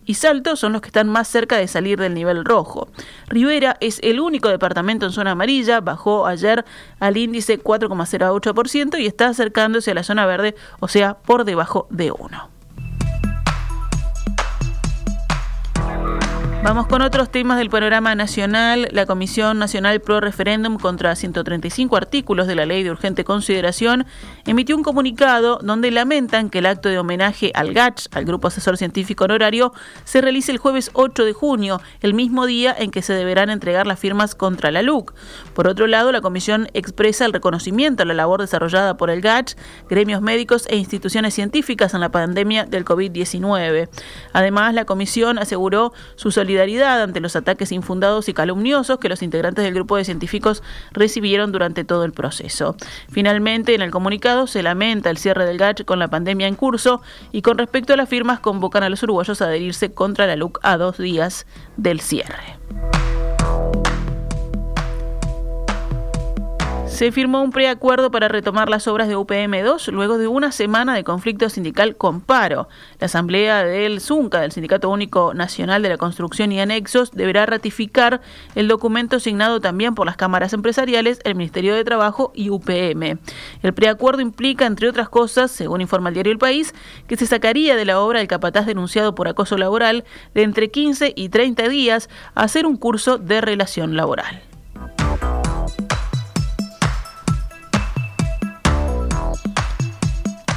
Y 0.05 0.15
Salto 0.15 0.57
son 0.57 0.73
los 0.73 0.83
que 0.83 0.89
están 0.89 1.09
más 1.09 1.29
cerca 1.29 1.57
de 1.57 1.69
salir 1.69 1.99
del 1.99 2.15
nivel 2.15 2.45
rojo. 2.45 2.89
Rivera 3.29 3.77
es 3.81 4.01
el 4.03 4.21
único 4.21 4.49
departamento 4.49 5.07
en 5.07 5.13
zona 5.13 5.33
amarilla, 5.33 5.81
bajó 5.81 6.27
ayer 6.27 6.65
al 7.01 7.17
índice 7.17 7.63
4,08% 7.63 8.99
y 8.99 9.07
está 9.07 9.29
acercándose 9.29 9.91
a 9.91 9.95
la 9.95 10.03
zona 10.03 10.27
verde, 10.27 10.55
o 10.81 10.89
sea, 10.89 11.15
por 11.15 11.45
debajo 11.45 11.87
de 11.91 12.13
1. 12.13 12.58
Vamos 16.61 16.89
con 16.89 17.03
otros 17.03 17.31
temas 17.31 17.57
del 17.57 17.71
panorama 17.71 18.17
nacional. 18.17 18.89
La 18.91 19.07
Comisión 19.07 19.61
Nacional 19.61 20.01
Pro 20.01 20.21
Referéndum 20.21 20.77
contra 20.77 21.15
135 21.15 21.97
artículos 21.97 22.49
de 22.49 22.57
la 22.57 22.67
Ley 22.67 22.83
de 22.83 22.91
Urgente 22.91 23.23
Consideración 23.23 24.07
emitió 24.45 24.77
un 24.77 24.83
comunicado 24.83 25.61
donde 25.63 25.93
lamentan 25.93 26.51
que 26.51 26.59
el 26.59 26.67
acto 26.67 26.89
de 26.89 26.99
homenaje 26.99 27.53
al 27.55 27.73
GACH, 27.73 28.09
al 28.13 28.25
Grupo 28.25 28.49
Asesor 28.49 28.77
Científico 28.77 29.25
Honorario, 29.25 29.73
se 30.03 30.21
realice 30.21 30.51
el 30.51 30.59
jueves 30.59 30.91
8 30.95 31.25
de 31.25 31.33
junio, 31.33 31.81
el 32.01 32.13
mismo 32.13 32.45
día 32.45 32.75
en 32.77 32.91
que 32.91 33.03
se 33.03 33.15
deberán 33.15 33.51
entregar 33.51 33.87
las 33.87 34.01
firmas 34.01 34.35
contra 34.35 34.73
la 34.73 34.83
LUC. 34.83 35.15
Por 35.55 35.69
otro 35.69 35.87
lado, 35.87 36.11
la 36.11 36.21
Comisión 36.21 36.69
expresa 36.75 37.25
el 37.25 37.33
reconocimiento 37.33 38.03
a 38.03 38.07
la 38.07 38.15
labor 38.15 38.41
desarrollada 38.41 38.97
por 38.97 39.11
el 39.11 39.21
GACH, 39.21 39.55
gremios 39.89 40.23
médicos 40.23 40.67
e 40.69 40.77
instituciones 40.77 41.35
científicas 41.35 41.95
en 41.95 42.01
la 42.01 42.11
pandemia 42.11 42.65
del 42.65 42.85
COVID-19. 42.85 43.89
Además, 44.33 44.75
la 44.75 44.85
Comisión 44.85 45.39
aseguró 45.39 45.93
su 46.17 46.33
solidaridad 46.33 46.48
solidaridad 46.49 47.03
ante 47.03 47.21
los 47.21 47.37
ataques 47.37 47.73
infundados 47.73 48.31
y 48.31 48.33
calumniosos 48.33 48.99
que 48.99 49.11
los 49.11 49.23
integrantes 49.23 49.63
del 49.65 49.75
grupo 49.75 49.99
de 49.99 50.05
científicos 50.07 50.63
recibieron 50.93 51.53
durante 51.53 51.85
todo 51.85 52.05
el 52.05 52.13
proceso. 52.13 52.75
Finalmente, 53.11 53.75
en 53.75 53.83
el 53.83 53.91
comunicado 53.91 54.47
se 54.47 54.63
lamenta 54.63 55.11
el 55.11 55.19
cierre 55.19 55.45
del 55.45 55.59
GACH 55.59 55.85
con 55.85 55.99
la 55.99 56.09
pandemia 56.09 56.47
en 56.47 56.55
curso 56.55 57.03
y 57.33 57.43
con 57.43 57.59
respecto 57.59 57.93
a 57.93 57.99
las 57.99 58.09
firmas 58.09 58.41
convocan 58.41 58.83
a 58.83 58.89
los 58.89 59.03
uruguayos 59.03 59.43
a 59.43 59.45
adherirse 59.45 59.93
contra 59.93 60.27
la 60.27 60.37
LUC 60.37 60.59
a 60.63 60.79
dos 60.79 60.97
días 60.97 61.47
del 61.77 62.01
cierre. 62.01 62.57
Se 66.99 67.13
firmó 67.13 67.43
un 67.43 67.53
preacuerdo 67.53 68.11
para 68.11 68.27
retomar 68.27 68.69
las 68.69 68.89
obras 68.89 69.07
de 69.07 69.17
UPM2 69.17 69.93
luego 69.93 70.19
de 70.19 70.27
una 70.27 70.51
semana 70.51 70.97
de 70.97 71.05
conflicto 71.05 71.49
sindical 71.49 71.95
con 71.95 72.21
paro. 72.21 72.69
La 72.99 73.05
asamblea 73.05 73.63
del 73.63 74.01
ZUNCA, 74.01 74.41
del 74.41 74.51
Sindicato 74.51 74.91
Único 74.91 75.33
Nacional 75.33 75.81
de 75.81 75.91
la 75.91 75.97
Construcción 75.97 76.51
y 76.51 76.61
Anexos, 76.61 77.13
deberá 77.13 77.47
ratificar 77.47 78.21
el 78.57 78.67
documento 78.67 79.21
signado 79.21 79.61
también 79.61 79.95
por 79.95 80.07
las 80.07 80.17
cámaras 80.17 80.53
empresariales, 80.55 81.21
el 81.23 81.37
Ministerio 81.37 81.77
de 81.77 81.85
Trabajo 81.85 82.33
y 82.35 82.51
UPM. 82.51 83.21
El 83.63 83.75
preacuerdo 83.75 84.21
implica, 84.21 84.67
entre 84.67 84.89
otras 84.89 85.09
cosas, 85.09 85.53
según 85.53 85.81
informa 85.81 86.09
el 86.09 86.15
diario 86.15 86.33
El 86.33 86.39
País, 86.39 86.75
que 87.07 87.17
se 87.17 87.27
sacaría 87.27 87.77
de 87.77 87.85
la 87.85 88.01
obra 88.01 88.21
el 88.21 88.27
capataz 88.27 88.67
denunciado 88.67 89.15
por 89.15 89.29
acoso 89.29 89.57
laboral 89.57 90.03
de 90.35 90.43
entre 90.43 90.73
15 90.73 91.13
y 91.15 91.29
30 91.29 91.69
días 91.69 92.11
a 92.35 92.43
hacer 92.43 92.67
un 92.67 92.77
curso 92.77 93.19
de 93.19 93.41
relación 93.41 93.95
laboral. 93.95 94.48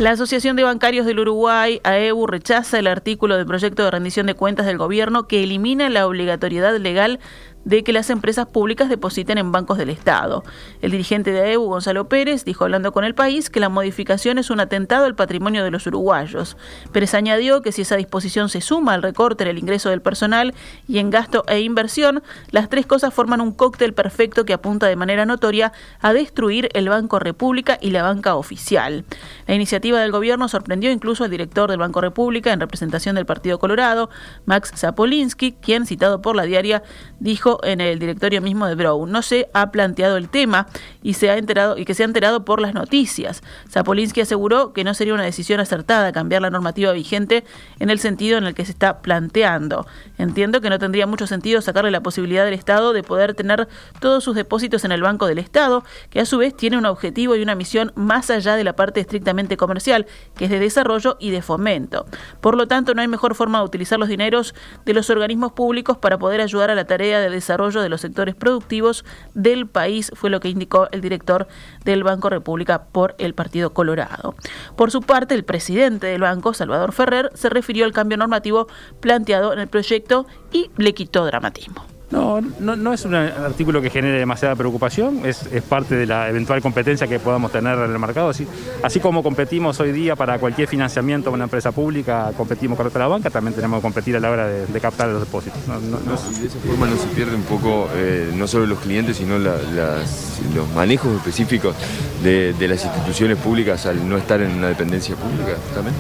La 0.01 0.09
Asociación 0.09 0.55
de 0.55 0.63
Bancarios 0.63 1.05
del 1.05 1.19
Uruguay, 1.19 1.79
AEU, 1.83 2.25
rechaza 2.25 2.79
el 2.79 2.87
artículo 2.87 3.37
del 3.37 3.45
proyecto 3.45 3.83
de 3.83 3.91
rendición 3.91 4.25
de 4.25 4.33
cuentas 4.33 4.65
del 4.65 4.79
gobierno 4.79 5.27
que 5.27 5.43
elimina 5.43 5.91
la 5.91 6.07
obligatoriedad 6.07 6.75
legal 6.77 7.19
de 7.65 7.83
que 7.83 7.93
las 7.93 8.09
empresas 8.09 8.47
públicas 8.47 8.89
depositen 8.89 9.37
en 9.37 9.51
bancos 9.51 9.77
del 9.77 9.89
Estado. 9.89 10.43
El 10.81 10.91
dirigente 10.91 11.31
de 11.31 11.41
AEU, 11.41 11.63
Gonzalo 11.63 12.07
Pérez, 12.09 12.45
dijo 12.45 12.63
hablando 12.63 12.91
con 12.91 13.03
el 13.03 13.15
país 13.15 13.49
que 13.49 13.59
la 13.59 13.69
modificación 13.69 14.37
es 14.37 14.49
un 14.49 14.59
atentado 14.59 15.05
al 15.05 15.15
patrimonio 15.15 15.63
de 15.63 15.71
los 15.71 15.87
uruguayos. 15.87 16.57
Pérez 16.91 17.13
añadió 17.13 17.61
que 17.61 17.71
si 17.71 17.83
esa 17.83 17.95
disposición 17.97 18.49
se 18.49 18.61
suma 18.61 18.93
al 18.93 19.03
recorte 19.03 19.43
en 19.43 19.49
el 19.49 19.57
ingreso 19.57 19.89
del 19.89 20.01
personal 20.01 20.53
y 20.87 20.99
en 20.99 21.09
gasto 21.09 21.43
e 21.47 21.61
inversión, 21.61 22.23
las 22.51 22.69
tres 22.69 22.85
cosas 22.85 23.13
forman 23.13 23.41
un 23.41 23.51
cóctel 23.51 23.93
perfecto 23.93 24.45
que 24.45 24.53
apunta 24.53 24.87
de 24.87 24.95
manera 24.95 25.25
notoria 25.25 25.71
a 25.99 26.13
destruir 26.13 26.69
el 26.73 26.89
Banco 26.89 27.19
República 27.19 27.77
y 27.81 27.91
la 27.91 28.03
banca 28.03 28.35
oficial. 28.35 29.05
La 29.47 29.55
iniciativa 29.55 29.99
del 29.99 30.11
gobierno 30.11 30.47
sorprendió 30.47 30.91
incluso 30.91 31.23
al 31.23 31.31
director 31.31 31.69
del 31.69 31.79
Banco 31.79 32.01
República 32.01 32.51
en 32.51 32.59
representación 32.59 33.15
del 33.15 33.25
Partido 33.25 33.59
Colorado, 33.59 34.09
Max 34.45 34.71
Zapolinsky, 34.75 35.53
quien, 35.53 35.85
citado 35.85 36.21
por 36.21 36.35
la 36.35 36.43
diaria, 36.43 36.83
dijo 37.19 37.50
en 37.63 37.81
el 37.81 37.99
directorio 37.99 38.41
mismo 38.41 38.67
de 38.67 38.75
Brown. 38.75 39.11
No 39.11 39.21
se 39.21 39.49
ha 39.53 39.71
planteado 39.71 40.17
el 40.17 40.29
tema 40.29 40.67
y 41.03 41.13
se 41.13 41.29
ha 41.29 41.37
enterado 41.37 41.77
y 41.77 41.85
que 41.85 41.93
se 41.93 42.03
ha 42.03 42.05
enterado 42.05 42.45
por 42.45 42.61
las 42.61 42.73
noticias. 42.73 43.43
Zapolinsky 43.69 44.21
aseguró 44.21 44.73
que 44.73 44.83
no 44.83 44.93
sería 44.93 45.13
una 45.13 45.23
decisión 45.23 45.59
acertada 45.59 46.11
cambiar 46.11 46.41
la 46.41 46.49
normativa 46.49 46.91
vigente 46.91 47.43
en 47.79 47.89
el 47.89 47.99
sentido 47.99 48.37
en 48.37 48.45
el 48.45 48.53
que 48.53 48.65
se 48.65 48.71
está 48.71 49.01
planteando. 49.01 49.85
Entiendo 50.17 50.61
que 50.61 50.69
no 50.69 50.79
tendría 50.79 51.07
mucho 51.07 51.27
sentido 51.27 51.61
sacarle 51.61 51.91
la 51.91 52.01
posibilidad 52.01 52.45
del 52.45 52.53
Estado 52.53 52.93
de 52.93 53.03
poder 53.03 53.33
tener 53.33 53.67
todos 53.99 54.23
sus 54.23 54.35
depósitos 54.35 54.85
en 54.85 54.91
el 54.91 55.01
Banco 55.01 55.27
del 55.27 55.39
Estado, 55.39 55.83
que 56.09 56.19
a 56.19 56.25
su 56.25 56.37
vez 56.37 56.55
tiene 56.55 56.77
un 56.77 56.85
objetivo 56.85 57.35
y 57.35 57.41
una 57.41 57.55
misión 57.55 57.91
más 57.95 58.29
allá 58.29 58.55
de 58.55 58.63
la 58.63 58.73
parte 58.73 58.99
estrictamente 58.99 59.57
comercial, 59.57 60.05
que 60.35 60.45
es 60.45 60.51
de 60.51 60.59
desarrollo 60.59 61.17
y 61.19 61.31
de 61.31 61.41
fomento. 61.41 62.05
Por 62.39 62.55
lo 62.55 62.67
tanto, 62.67 62.93
no 62.93 63.01
hay 63.01 63.07
mejor 63.07 63.35
forma 63.35 63.59
de 63.59 63.65
utilizar 63.65 63.99
los 63.99 64.09
dineros 64.09 64.55
de 64.85 64.93
los 64.93 65.09
organismos 65.09 65.51
públicos 65.53 65.97
para 65.97 66.17
poder 66.17 66.41
ayudar 66.41 66.71
a 66.71 66.75
la 66.75 66.85
tarea 66.85 67.19
de 67.19 67.29
desarrollo 67.41 67.81
de 67.81 67.89
los 67.89 68.01
sectores 68.01 68.35
productivos 68.35 69.03
del 69.33 69.67
país, 69.67 70.11
fue 70.15 70.29
lo 70.29 70.39
que 70.39 70.49
indicó 70.49 70.87
el 70.91 71.01
director 71.01 71.47
del 71.83 72.03
Banco 72.03 72.29
República 72.29 72.83
por 72.85 73.15
el 73.17 73.33
Partido 73.33 73.73
Colorado. 73.73 74.35
Por 74.75 74.91
su 74.91 75.01
parte, 75.01 75.35
el 75.35 75.43
presidente 75.43 76.07
del 76.07 76.21
banco, 76.21 76.53
Salvador 76.53 76.93
Ferrer, 76.93 77.31
se 77.33 77.49
refirió 77.49 77.85
al 77.85 77.93
cambio 77.93 78.17
normativo 78.17 78.67
planteado 78.99 79.53
en 79.53 79.59
el 79.59 79.67
proyecto 79.67 80.25
y 80.51 80.69
le 80.77 80.93
quitó 80.93 81.25
dramatismo. 81.25 81.85
No, 82.11 82.41
no, 82.41 82.93
es 82.93 83.05
un 83.05 83.15
artículo 83.15 83.81
que 83.81 83.89
genere 83.89 84.19
demasiada 84.19 84.55
preocupación, 84.55 85.25
es, 85.25 85.47
parte 85.67 85.95
de 85.95 86.05
la 86.05 86.27
eventual 86.27 86.61
competencia 86.61 87.07
que 87.07 87.19
podamos 87.19 87.51
tener 87.51 87.77
en 87.77 87.91
el 87.91 87.99
mercado. 87.99 88.29
Así, 88.29 88.45
así 88.83 88.99
como 88.99 89.23
competimos 89.23 89.79
hoy 89.79 89.93
día 89.93 90.15
para 90.17 90.37
cualquier 90.37 90.67
financiamiento 90.67 91.29
de 91.29 91.35
una 91.35 91.45
empresa 91.45 91.71
pública, 91.71 92.31
competimos 92.35 92.77
con 92.77 92.91
la 92.93 93.07
banca, 93.07 93.29
también 93.29 93.53
tenemos 93.53 93.79
que 93.79 93.83
competir 93.83 94.17
a 94.17 94.19
la 94.19 94.29
hora 94.29 94.47
de, 94.47 94.81
captar 94.81 95.07
los 95.09 95.21
depósitos. 95.21 95.59
y 95.67 96.39
de 96.41 96.47
esa 96.47 96.59
forma 96.59 96.87
no 96.87 96.97
se 96.97 97.07
pierde 97.15 97.35
un 97.35 97.43
poco, 97.43 97.87
eh, 97.95 98.31
no 98.35 98.47
solo 98.47 98.65
los 98.65 98.79
clientes, 98.79 99.17
sino 99.17 99.37
los 99.39 100.69
manejos 100.75 101.15
específicos 101.15 101.75
de, 102.23 102.53
de 102.53 102.67
las 102.67 102.83
instituciones 102.83 103.37
públicas 103.37 103.85
al 103.85 104.07
no 104.07 104.17
estar 104.17 104.41
en 104.41 104.51
una 104.51 104.67
dependencia 104.67 105.15
pública 105.15 105.55
también. 105.73 105.95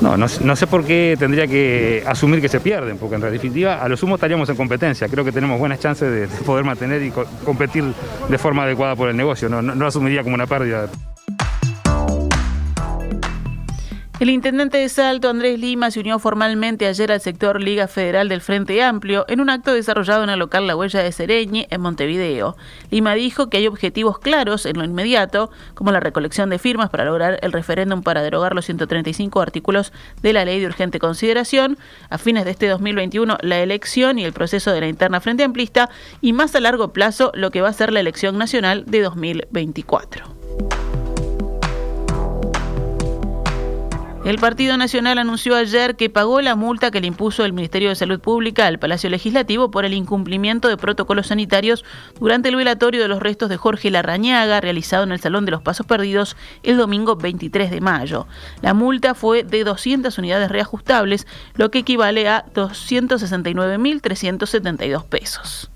No, 0.00 0.16
no, 0.16 0.56
sé 0.56 0.66
por 0.66 0.84
qué 0.84 1.16
tendría 1.18 1.46
que 1.46 2.02
asumir 2.06 2.40
que 2.40 2.48
se 2.48 2.60
pierden, 2.60 2.98
porque 2.98 3.14
en 3.14 3.20
definitiva 3.20 3.82
a 3.82 3.88
lo 3.88 3.96
sumo 3.96 4.16
estaríamos 4.16 4.48
en 4.48 4.56
competencia. 4.56 5.08
Creo 5.08 5.24
que 5.24 5.32
tenemos 5.32 5.58
buenas 5.58 5.78
chances 5.80 6.30
de, 6.30 6.44
poder 6.44 6.64
mantener 6.64 7.02
y 7.02 7.12
competir 7.44 7.84
de 8.28 8.38
forma 8.38 8.64
adecuada 8.64 8.96
por 8.96 9.08
el 9.08 9.16
negocio. 9.16 9.48
No, 9.48 9.62
no, 9.62 9.74
no 9.74 9.86
asumiría 9.86 10.22
como 10.22 10.34
una 10.34 10.46
pérdida. 10.46 10.88
El 14.20 14.30
intendente 14.30 14.78
de 14.78 14.88
Salto, 14.88 15.28
Andrés 15.28 15.58
Lima, 15.58 15.90
se 15.90 15.98
unió 15.98 16.20
formalmente 16.20 16.86
ayer 16.86 17.10
al 17.10 17.20
sector 17.20 17.60
Liga 17.60 17.88
Federal 17.88 18.28
del 18.28 18.40
Frente 18.40 18.80
Amplio 18.80 19.24
en 19.26 19.40
un 19.40 19.50
acto 19.50 19.74
desarrollado 19.74 20.22
en 20.22 20.30
el 20.30 20.38
local 20.38 20.68
La 20.68 20.76
Huella 20.76 21.02
de 21.02 21.10
Sereñi, 21.10 21.66
en 21.68 21.80
Montevideo. 21.80 22.56
Lima 22.92 23.14
dijo 23.14 23.50
que 23.50 23.56
hay 23.56 23.66
objetivos 23.66 24.20
claros 24.20 24.66
en 24.66 24.78
lo 24.78 24.84
inmediato, 24.84 25.50
como 25.74 25.90
la 25.90 25.98
recolección 25.98 26.48
de 26.48 26.60
firmas 26.60 26.90
para 26.90 27.04
lograr 27.04 27.40
el 27.42 27.50
referéndum 27.50 28.04
para 28.04 28.22
derogar 28.22 28.54
los 28.54 28.66
135 28.66 29.40
artículos 29.40 29.92
de 30.22 30.32
la 30.32 30.44
Ley 30.44 30.60
de 30.60 30.66
Urgente 30.66 31.00
Consideración, 31.00 31.76
a 32.08 32.16
fines 32.16 32.44
de 32.44 32.52
este 32.52 32.68
2021 32.68 33.38
la 33.40 33.58
elección 33.58 34.20
y 34.20 34.24
el 34.24 34.32
proceso 34.32 34.70
de 34.70 34.80
la 34.80 34.88
interna 34.88 35.20
Frente 35.20 35.42
Amplista, 35.42 35.90
y 36.20 36.32
más 36.32 36.54
a 36.54 36.60
largo 36.60 36.92
plazo 36.92 37.32
lo 37.34 37.50
que 37.50 37.62
va 37.62 37.70
a 37.70 37.72
ser 37.72 37.92
la 37.92 37.98
elección 37.98 38.38
nacional 38.38 38.84
de 38.86 39.02
2024. 39.02 40.83
El 44.24 44.38
Partido 44.38 44.76
Nacional 44.78 45.18
anunció 45.18 45.54
ayer 45.54 45.96
que 45.96 46.08
pagó 46.08 46.40
la 46.40 46.56
multa 46.56 46.90
que 46.90 47.02
le 47.02 47.08
impuso 47.08 47.44
el 47.44 47.52
Ministerio 47.52 47.90
de 47.90 47.94
Salud 47.94 48.20
Pública 48.20 48.66
al 48.66 48.78
Palacio 48.78 49.10
Legislativo 49.10 49.70
por 49.70 49.84
el 49.84 49.92
incumplimiento 49.92 50.68
de 50.68 50.78
protocolos 50.78 51.26
sanitarios 51.26 51.84
durante 52.18 52.48
el 52.48 52.56
velatorio 52.56 53.02
de 53.02 53.08
los 53.08 53.20
restos 53.20 53.50
de 53.50 53.58
Jorge 53.58 53.90
Larrañaga 53.90 54.62
realizado 54.62 55.04
en 55.04 55.12
el 55.12 55.20
Salón 55.20 55.44
de 55.44 55.50
los 55.50 55.60
Pasos 55.60 55.84
Perdidos 55.84 56.38
el 56.62 56.78
domingo 56.78 57.16
23 57.16 57.70
de 57.70 57.82
mayo. 57.82 58.26
La 58.62 58.72
multa 58.72 59.14
fue 59.14 59.44
de 59.44 59.62
200 59.62 60.16
unidades 60.16 60.50
reajustables, 60.50 61.26
lo 61.56 61.70
que 61.70 61.80
equivale 61.80 62.26
a 62.26 62.46
269.372 62.54 65.04
pesos. 65.04 65.70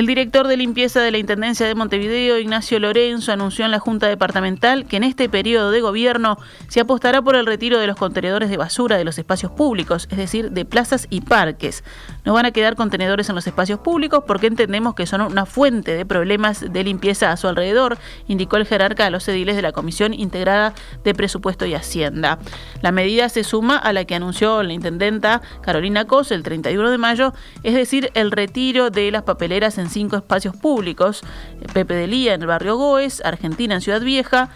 El 0.00 0.06
director 0.06 0.48
de 0.48 0.56
limpieza 0.56 1.02
de 1.02 1.10
la 1.10 1.18
Intendencia 1.18 1.66
de 1.66 1.74
Montevideo, 1.74 2.38
Ignacio 2.38 2.80
Lorenzo, 2.80 3.32
anunció 3.32 3.66
en 3.66 3.70
la 3.70 3.80
Junta 3.80 4.06
Departamental 4.06 4.86
que 4.86 4.96
en 4.96 5.04
este 5.04 5.28
periodo 5.28 5.70
de 5.70 5.82
gobierno 5.82 6.38
se 6.68 6.80
apostará 6.80 7.20
por 7.20 7.36
el 7.36 7.44
retiro 7.44 7.78
de 7.78 7.86
los 7.86 7.96
contenedores 7.96 8.48
de 8.48 8.56
basura 8.56 8.96
de 8.96 9.04
los 9.04 9.18
espacios 9.18 9.52
públicos, 9.52 10.08
es 10.10 10.16
decir, 10.16 10.52
de 10.52 10.64
plazas 10.64 11.06
y 11.10 11.20
parques. 11.20 11.84
No 12.24 12.34
van 12.34 12.46
a 12.46 12.50
quedar 12.50 12.76
contenedores 12.76 13.28
en 13.28 13.34
los 13.34 13.46
espacios 13.46 13.80
públicos 13.80 14.24
porque 14.26 14.46
entendemos 14.46 14.94
que 14.94 15.06
son 15.06 15.20
una 15.22 15.46
fuente 15.46 15.94
de 15.94 16.06
problemas 16.06 16.72
de 16.72 16.84
limpieza 16.84 17.32
a 17.32 17.36
su 17.36 17.48
alrededor, 17.48 17.98
indicó 18.28 18.56
el 18.56 18.66
jerarca 18.66 19.06
a 19.06 19.10
los 19.10 19.26
ediles 19.28 19.56
de 19.56 19.62
la 19.62 19.72
Comisión 19.72 20.14
Integrada 20.14 20.74
de 21.04 21.14
Presupuesto 21.14 21.66
y 21.66 21.74
Hacienda. 21.74 22.38
La 22.82 22.92
medida 22.92 23.28
se 23.28 23.44
suma 23.44 23.76
a 23.76 23.92
la 23.92 24.04
que 24.04 24.14
anunció 24.14 24.62
la 24.62 24.72
intendenta 24.72 25.42
Carolina 25.62 26.06
Cos 26.06 26.30
el 26.30 26.42
31 26.42 26.90
de 26.90 26.98
mayo, 26.98 27.32
es 27.62 27.74
decir, 27.74 28.10
el 28.14 28.30
retiro 28.30 28.90
de 28.90 29.10
las 29.10 29.22
papeleras 29.22 29.78
en 29.78 29.88
cinco 29.88 30.16
espacios 30.16 30.56
públicos, 30.56 31.22
Pepe 31.72 31.94
de 31.94 32.06
Lía 32.06 32.34
en 32.34 32.42
el 32.42 32.46
barrio 32.46 32.76
Goes, 32.76 33.22
Argentina 33.24 33.74
en 33.74 33.80
Ciudad 33.80 34.00
Vieja, 34.00 34.50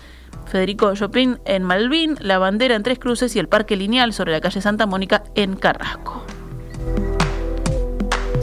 Federico 0.46 0.94
Chopin 0.94 1.38
en 1.44 1.62
Malvin, 1.62 2.16
La 2.20 2.38
Bandera 2.38 2.74
en 2.74 2.82
Tres 2.82 2.98
Cruces 2.98 3.34
y 3.36 3.38
el 3.38 3.48
Parque 3.48 3.76
Lineal 3.76 4.12
sobre 4.12 4.32
la 4.32 4.40
calle 4.40 4.60
Santa 4.60 4.86
Mónica 4.86 5.24
en 5.34 5.56
Carrasco. 5.56 6.24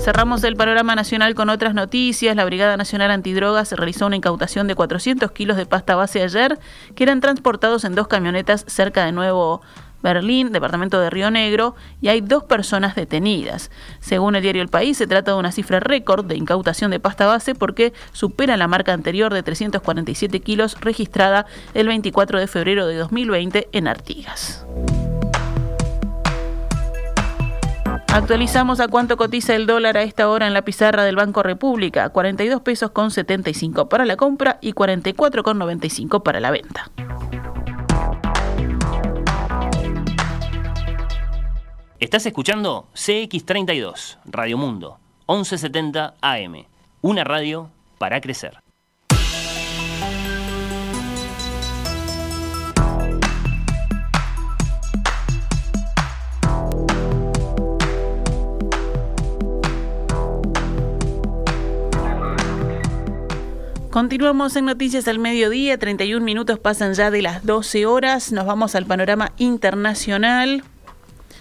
Cerramos 0.02 0.44
el 0.44 0.56
panorama 0.56 0.96
nacional 0.96 1.36
con 1.36 1.50
otras 1.50 1.76
noticias. 1.76 2.36
La 2.36 2.44
Brigada 2.44 2.76
Nacional 2.76 3.12
Antidrogas 3.12 3.72
realizó 3.72 4.08
una 4.08 4.16
incautación 4.16 4.66
de 4.66 4.74
400 4.74 5.32
kilos 5.32 5.58
de 5.58 5.68
pasta 5.68 5.96
base 5.96 6.24
ayer, 6.24 6.58
que 6.96 7.04
eran 7.04 7.22
transportados 7.22 7.84
en 7.86 7.94
dos 7.94 8.08
camionetas 8.08 8.66
cerca 8.68 9.06
de 9.06 9.12
Nuevo 9.12 9.62
Berlín, 10.02 10.52
departamento 10.52 11.00
de 11.00 11.12
Río 11.12 11.30
Negro, 11.30 11.76
y 12.02 12.08
hay 12.08 12.22
dos 12.22 12.46
personas 12.46 12.96
detenidas. 12.96 13.70
Según 14.00 14.36
el 14.36 14.42
diario 14.42 14.64
El 14.64 14.70
País, 14.70 14.98
se 14.98 15.06
trata 15.06 15.34
de 15.34 15.38
una 15.38 15.52
cifra 15.52 15.80
récord 15.80 16.26
de 16.26 16.36
incautación 16.36 16.90
de 16.90 17.00
pasta 17.00 17.28
base 17.28 17.54
porque 17.54 17.94
supera 18.12 18.58
la 18.58 18.68
marca 18.68 18.94
anterior 18.94 19.32
de 19.32 19.44
347 19.44 20.40
kilos 20.40 20.82
registrada 20.82 21.46
el 21.76 21.88
24 21.88 22.40
de 22.40 22.48
febrero 22.48 22.88
de 22.88 22.96
2020 22.96 23.70
en 23.72 23.88
Artigas. 23.88 24.66
Actualizamos 28.14 28.82
a 28.82 28.90
cuánto 28.90 29.16
cotiza 29.16 29.56
el 29.56 29.66
dólar 29.66 29.96
a 29.96 30.04
esta 30.04 30.28
hora 30.28 30.46
en 30.46 30.54
la 30.54 30.64
pizarra 30.64 31.06
del 31.06 31.16
Banco 31.16 31.44
República, 31.44 32.10
42 32.10 32.60
pesos 32.60 32.92
con 32.92 33.10
75 33.10 33.88
para 33.88 34.04
la 34.04 34.18
compra 34.18 34.58
y 34.60 34.74
44 34.74 35.44
con 35.44 35.58
95 35.58 36.22
para 36.22 36.42
la 36.42 36.52
venta. 36.52 36.92
Estás 42.02 42.26
escuchando 42.26 42.90
CX32, 42.94 44.18
Radio 44.26 44.58
Mundo, 44.58 45.00
1170 45.30 46.16
AM, 46.20 46.66
una 47.02 47.24
radio 47.24 47.70
para 47.98 48.20
crecer. 48.20 48.62
Continuamos 63.92 64.56
en 64.56 64.64
Noticias 64.64 65.10
al 65.10 65.20
Mediodía, 65.20 65.78
31 65.78 66.24
minutos 66.24 66.58
pasan 66.58 66.94
ya 66.94 67.12
de 67.12 67.22
las 67.22 67.46
12 67.46 67.86
horas, 67.86 68.32
nos 68.32 68.46
vamos 68.46 68.74
al 68.74 68.86
panorama 68.86 69.34
internacional. 69.38 70.64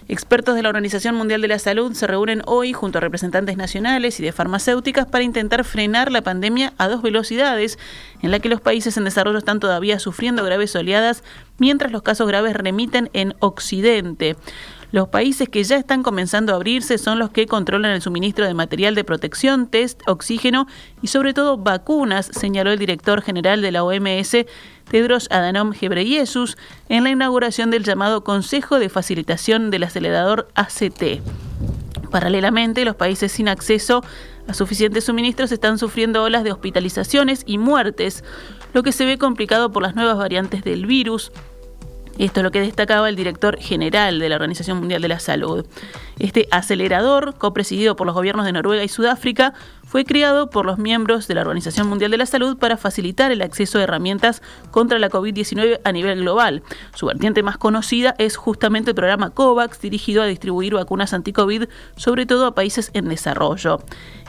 Expertos 0.09 0.57
de 0.57 0.63
la 0.65 0.71
Organización 0.71 1.15
Mundial 1.15 1.43
de 1.43 1.47
la 1.47 1.61
Salud 1.61 1.93
se 1.93 2.09
reúnen 2.09 2.43
hoy 2.47 2.73
junto 2.73 2.99
a 2.99 3.03
representantes 3.03 3.57
nacionales 3.57 4.19
y 4.19 4.25
de 4.25 4.33
farmacéuticas 4.33 5.07
para 5.07 5.23
intentar 5.23 5.63
frenar 5.63 6.11
la 6.11 6.23
pandemia 6.23 6.73
a 6.77 6.89
dos 6.89 7.03
velocidades, 7.03 7.79
en 8.21 8.33
la 8.33 8.41
que 8.41 8.49
los 8.49 8.61
países 8.61 8.97
en 8.97 9.05
desarrollo 9.05 9.39
están 9.39 9.61
todavía 9.61 10.01
sufriendo 10.01 10.45
graves 10.45 10.75
oleadas, 10.75 11.23
mientras 11.59 11.93
los 11.93 12.03
casos 12.03 12.27
graves 12.27 12.57
remiten 12.57 13.11
en 13.13 13.37
Occidente. 13.39 14.35
Los 14.93 15.09
países 15.09 15.49
que 15.49 15.63
ya 15.63 15.77
están 15.77 16.03
comenzando 16.03 16.53
a 16.53 16.57
abrirse 16.57 16.99
son 16.99 17.21
los 17.21 17.31
que 17.31 17.47
controlan 17.47 17.93
el 17.93 18.03
suministro 18.03 18.45
de 18.45 18.55
material 18.55 18.97
de 18.97 19.05
protección, 19.05 19.69
test, 19.69 20.03
oxígeno 20.09 20.67
y 21.01 21.07
sobre 21.07 21.33
todo 21.33 21.57
vacunas, 21.57 22.27
señaló 22.33 22.73
el 22.73 22.79
director 22.79 23.23
general 23.23 23.63
de 23.63 23.71
la 23.71 23.85
OMS, 23.85 24.47
Tedros 24.91 25.29
Adhanom 25.31 25.71
Ghebreyesus, 25.71 26.59
en 26.89 27.05
la 27.05 27.11
inauguración 27.11 27.71
del 27.71 27.85
llamado 27.85 28.25
Consejo 28.25 28.81
de 28.81 28.89
Facilitación 28.89 29.71
del 29.71 29.85
Acelerador 29.85 30.49
ACT. 30.57 31.21
Paralelamente, 32.11 32.85
los 32.85 32.97
países 32.97 33.31
sin 33.31 33.49
acceso 33.49 34.03
a 34.49 34.55
suficientes 34.55 35.05
suministros 35.05 35.53
están 35.53 35.79
sufriendo 35.79 36.25
olas 36.25 36.43
de 36.43 36.51
hospitalizaciones 36.51 37.45
y 37.47 37.59
muertes, 37.59 38.25
lo 38.75 38.83
que 38.83 38.91
se 38.91 39.05
ve 39.05 39.19
complicado 39.19 39.71
por 39.71 39.85
las 39.85 39.95
nuevas 39.95 40.17
variantes 40.17 40.65
del 40.65 40.87
virus, 40.87 41.31
esto 42.25 42.41
es 42.41 42.45
lo 42.45 42.51
que 42.51 42.61
destacaba 42.61 43.09
el 43.09 43.17
director 43.17 43.59
general 43.59 44.19
de 44.19 44.29
la 44.29 44.37
Organización 44.37 44.79
Mundial 44.79 45.01
de 45.01 45.09
la 45.09 45.21
Salud. 45.21 45.67
Este 46.19 46.49
acelerador, 46.51 47.37
copresidido 47.39 47.97
por 47.97 48.07
los 48.07 48.15
gobiernos 48.15 48.45
de 48.45 48.53
Noruega 48.53 48.85
y 48.85 48.89
Sudáfrica, 48.89 49.55
fue 49.91 50.05
creado 50.05 50.51
por 50.51 50.67
los 50.67 50.79
miembros 50.79 51.27
de 51.27 51.35
la 51.35 51.41
Organización 51.41 51.89
Mundial 51.89 52.13
de 52.13 52.17
la 52.17 52.25
Salud 52.25 52.57
para 52.57 52.77
facilitar 52.77 53.33
el 53.33 53.43
acceso 53.43 53.77
a 53.77 53.83
herramientas 53.83 54.41
contra 54.71 55.01
la 55.01 55.11
COVID-19 55.11 55.81
a 55.83 55.91
nivel 55.91 56.21
global. 56.21 56.63
Su 56.95 57.07
vertiente 57.07 57.43
más 57.43 57.59
conocida 57.59 58.15
es 58.19 58.37
justamente 58.37 58.91
el 58.91 58.95
programa 58.95 59.31
COVAX, 59.31 59.81
dirigido 59.81 60.23
a 60.23 60.27
distribuir 60.27 60.75
vacunas 60.75 61.13
anti-COVID, 61.13 61.65
sobre 61.97 62.25
todo 62.25 62.47
a 62.47 62.55
países 62.55 62.93
en 62.95 63.09
desarrollo. 63.09 63.81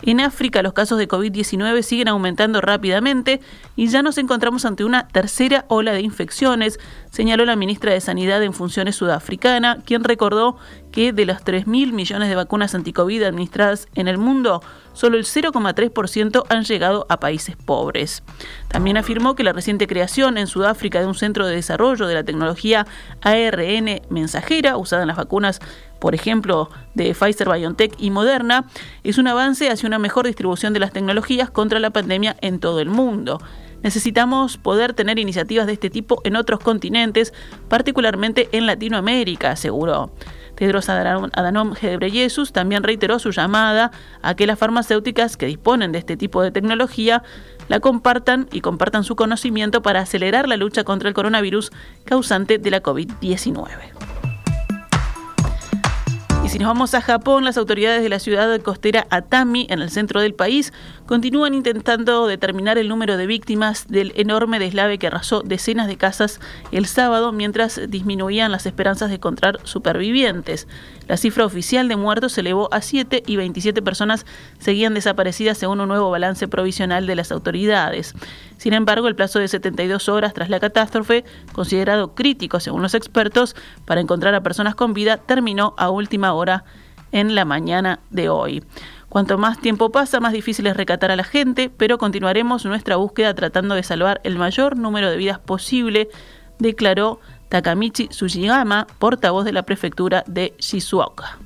En 0.01 0.19
África 0.19 0.63
los 0.63 0.73
casos 0.73 0.97
de 0.97 1.07
COVID-19 1.07 1.83
siguen 1.83 2.07
aumentando 2.07 2.59
rápidamente 2.59 3.39
y 3.75 3.85
ya 3.85 4.01
nos 4.01 4.17
encontramos 4.17 4.65
ante 4.65 4.83
una 4.83 5.07
tercera 5.07 5.65
ola 5.67 5.91
de 5.91 6.01
infecciones, 6.01 6.79
señaló 7.11 7.45
la 7.45 7.55
ministra 7.55 7.93
de 7.93 8.01
Sanidad 8.01 8.41
en 8.41 8.53
funciones 8.53 8.95
sudafricana, 8.95 9.77
quien 9.85 10.03
recordó 10.03 10.57
que 10.91 11.13
de 11.13 11.25
los 11.25 11.37
3.000 11.37 11.93
millones 11.93 12.29
de 12.29 12.35
vacunas 12.35 12.73
anti-COVID 12.73 13.21
administradas 13.23 13.87
en 13.93 14.07
el 14.07 14.17
mundo, 14.17 14.63
solo 14.93 15.17
el 15.17 15.25
0,3% 15.51 16.43
han 16.49 16.63
llegado 16.63 17.05
a 17.09 17.19
países 17.19 17.55
pobres. 17.55 18.23
También 18.67 18.97
afirmó 18.97 19.35
que 19.35 19.43
la 19.43 19.53
reciente 19.53 19.87
creación 19.87 20.37
en 20.37 20.47
Sudáfrica 20.47 20.99
de 20.99 21.07
un 21.07 21.15
centro 21.15 21.45
de 21.45 21.55
desarrollo 21.55 22.07
de 22.07 22.15
la 22.15 22.23
tecnología 22.23 22.85
ARN 23.21 24.01
mensajera 24.09 24.77
usada 24.77 25.03
en 25.03 25.07
las 25.07 25.17
vacunas 25.17 25.59
por 26.01 26.15
ejemplo, 26.15 26.71
de 26.95 27.13
Pfizer, 27.13 27.47
BioNTech 27.47 27.93
y 27.99 28.09
Moderna, 28.09 28.65
es 29.03 29.19
un 29.19 29.27
avance 29.27 29.69
hacia 29.69 29.85
una 29.85 29.99
mejor 29.99 30.25
distribución 30.25 30.73
de 30.73 30.79
las 30.79 30.91
tecnologías 30.91 31.51
contra 31.51 31.77
la 31.77 31.91
pandemia 31.91 32.35
en 32.41 32.59
todo 32.59 32.79
el 32.79 32.89
mundo. 32.89 33.39
Necesitamos 33.83 34.57
poder 34.57 34.93
tener 34.93 35.19
iniciativas 35.19 35.67
de 35.67 35.73
este 35.73 35.91
tipo 35.91 36.19
en 36.23 36.37
otros 36.37 36.59
continentes, 36.59 37.33
particularmente 37.67 38.49
en 38.51 38.65
Latinoamérica, 38.65 39.51
aseguró. 39.51 40.11
Tedros 40.61 40.89
Adhanom 40.89 41.73
Ghebreyesus 41.73 42.53
también 42.53 42.83
reiteró 42.83 43.17
su 43.17 43.31
llamada 43.31 43.89
a 44.21 44.35
que 44.35 44.45
las 44.45 44.59
farmacéuticas 44.59 45.35
que 45.35 45.47
disponen 45.47 45.91
de 45.91 45.97
este 45.97 46.17
tipo 46.17 46.43
de 46.43 46.51
tecnología 46.51 47.23
la 47.67 47.79
compartan 47.79 48.47
y 48.51 48.61
compartan 48.61 49.03
su 49.03 49.15
conocimiento 49.15 49.81
para 49.81 50.01
acelerar 50.01 50.47
la 50.47 50.57
lucha 50.57 50.83
contra 50.83 51.09
el 51.09 51.15
coronavirus 51.15 51.71
causante 52.05 52.59
de 52.59 52.69
la 52.69 52.83
COVID-19. 52.83 53.69
Y 56.45 56.49
si 56.49 56.59
nos 56.59 56.67
vamos 56.67 56.93
a 56.93 57.01
Japón, 57.01 57.43
las 57.43 57.57
autoridades 57.57 58.03
de 58.03 58.09
la 58.09 58.19
ciudad 58.19 58.61
costera 58.61 59.07
Atami, 59.09 59.65
en 59.67 59.81
el 59.81 59.89
centro 59.89 60.21
del 60.21 60.35
país, 60.35 60.73
continúan 61.11 61.53
intentando 61.53 62.25
determinar 62.25 62.77
el 62.77 62.87
número 62.87 63.17
de 63.17 63.27
víctimas 63.27 63.89
del 63.89 64.13
enorme 64.15 64.59
deslave 64.59 64.97
que 64.97 65.07
arrasó 65.07 65.41
decenas 65.41 65.87
de 65.87 65.97
casas 65.97 66.39
el 66.71 66.85
sábado 66.85 67.33
mientras 67.33 67.81
disminuían 67.89 68.49
las 68.49 68.65
esperanzas 68.65 69.09
de 69.09 69.15
encontrar 69.15 69.59
supervivientes. 69.63 70.69
La 71.09 71.17
cifra 71.17 71.43
oficial 71.43 71.89
de 71.89 71.97
muertos 71.97 72.31
se 72.31 72.39
elevó 72.39 72.73
a 72.73 72.81
7 72.81 73.23
y 73.27 73.35
27 73.35 73.81
personas 73.81 74.25
seguían 74.57 74.93
desaparecidas 74.93 75.57
según 75.57 75.81
un 75.81 75.89
nuevo 75.89 76.09
balance 76.09 76.47
provisional 76.47 77.05
de 77.05 77.15
las 77.17 77.33
autoridades. 77.33 78.15
Sin 78.55 78.71
embargo, 78.71 79.09
el 79.09 79.15
plazo 79.17 79.39
de 79.39 79.49
72 79.49 80.07
horas 80.07 80.33
tras 80.33 80.49
la 80.49 80.61
catástrofe, 80.61 81.25
considerado 81.51 82.15
crítico 82.15 82.61
según 82.61 82.83
los 82.83 82.93
expertos, 82.93 83.57
para 83.83 83.99
encontrar 83.99 84.33
a 84.33 84.43
personas 84.43 84.75
con 84.75 84.93
vida, 84.93 85.17
terminó 85.17 85.73
a 85.77 85.89
última 85.89 86.31
hora 86.31 86.63
en 87.11 87.35
la 87.35 87.43
mañana 87.43 87.99
de 88.11 88.29
hoy. 88.29 88.63
Cuanto 89.11 89.37
más 89.37 89.59
tiempo 89.59 89.89
pasa, 89.91 90.21
más 90.21 90.31
difícil 90.31 90.67
es 90.67 90.77
recatar 90.77 91.11
a 91.11 91.17
la 91.17 91.25
gente, 91.25 91.69
pero 91.69 91.97
continuaremos 91.97 92.63
nuestra 92.63 92.95
búsqueda 92.95 93.33
tratando 93.33 93.75
de 93.75 93.83
salvar 93.83 94.21
el 94.23 94.37
mayor 94.37 94.77
número 94.77 95.09
de 95.09 95.17
vidas 95.17 95.37
posible, 95.37 96.07
declaró 96.59 97.19
Takamichi 97.49 98.07
Sujigama, 98.09 98.87
portavoz 98.99 99.43
de 99.43 99.51
la 99.51 99.63
prefectura 99.63 100.23
de 100.27 100.53
Shizuoka. 100.59 101.37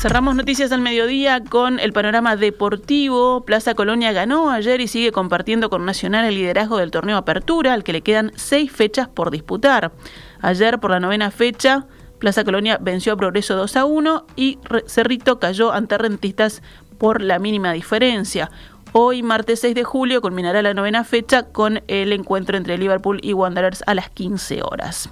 Cerramos 0.00 0.36
noticias 0.36 0.72
al 0.72 0.80
mediodía 0.80 1.44
con 1.44 1.80
el 1.80 1.92
panorama 1.92 2.36
deportivo. 2.36 3.44
Plaza 3.44 3.74
Colonia 3.74 4.12
ganó 4.12 4.50
ayer 4.50 4.80
y 4.80 4.88
sigue 4.88 5.12
compartiendo 5.12 5.68
con 5.68 5.84
Nacional 5.84 6.24
el 6.24 6.36
liderazgo 6.36 6.78
del 6.78 6.90
torneo 6.90 7.18
Apertura, 7.18 7.74
al 7.74 7.84
que 7.84 7.92
le 7.92 8.00
quedan 8.00 8.32
seis 8.36 8.72
fechas 8.72 9.06
por 9.06 9.30
disputar. 9.30 9.92
Ayer, 10.40 10.80
por 10.80 10.92
la 10.92 11.00
novena 11.00 11.30
fecha, 11.30 11.86
Plaza 12.24 12.42
Colonia 12.42 12.78
venció 12.80 13.12
a 13.12 13.16
Progreso 13.18 13.54
2 13.54 13.76
a 13.76 13.84
1 13.84 14.24
y 14.34 14.58
Cerrito 14.86 15.38
cayó 15.38 15.74
ante 15.74 15.98
Rentistas 15.98 16.62
por 16.96 17.20
la 17.20 17.38
mínima 17.38 17.74
diferencia. 17.74 18.50
Hoy, 18.92 19.22
martes 19.22 19.60
6 19.60 19.74
de 19.74 19.84
julio, 19.84 20.22
culminará 20.22 20.62
la 20.62 20.72
novena 20.72 21.04
fecha 21.04 21.42
con 21.42 21.82
el 21.86 22.14
encuentro 22.14 22.56
entre 22.56 22.78
Liverpool 22.78 23.20
y 23.22 23.34
Wanderers 23.34 23.84
a 23.86 23.92
las 23.92 24.08
15 24.08 24.62
horas. 24.62 25.10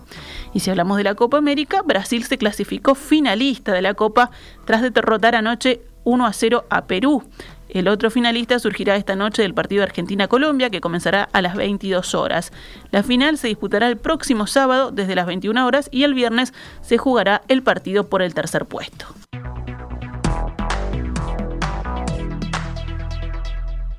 Y 0.54 0.60
si 0.60 0.70
hablamos 0.70 0.96
de 0.96 1.04
la 1.04 1.14
Copa 1.14 1.36
América, 1.36 1.82
Brasil 1.82 2.24
se 2.24 2.38
clasificó 2.38 2.94
finalista 2.94 3.74
de 3.74 3.82
la 3.82 3.92
Copa 3.92 4.30
tras 4.64 4.80
derrotar 4.80 5.34
anoche 5.34 5.82
1 6.04 6.24
a 6.24 6.32
0 6.32 6.64
a 6.70 6.86
Perú. 6.86 7.24
El 7.72 7.88
otro 7.88 8.10
finalista 8.10 8.58
surgirá 8.58 8.96
esta 8.96 9.16
noche 9.16 9.40
del 9.40 9.54
partido 9.54 9.82
Argentina-Colombia, 9.82 10.68
que 10.68 10.82
comenzará 10.82 11.30
a 11.32 11.40
las 11.40 11.56
22 11.56 12.14
horas. 12.14 12.52
La 12.90 13.02
final 13.02 13.38
se 13.38 13.48
disputará 13.48 13.88
el 13.88 13.96
próximo 13.96 14.46
sábado 14.46 14.90
desde 14.90 15.14
las 15.14 15.24
21 15.24 15.66
horas 15.66 15.88
y 15.90 16.02
el 16.02 16.12
viernes 16.12 16.52
se 16.82 16.98
jugará 16.98 17.40
el 17.48 17.62
partido 17.62 18.10
por 18.10 18.20
el 18.20 18.34
tercer 18.34 18.66
puesto. 18.66 19.06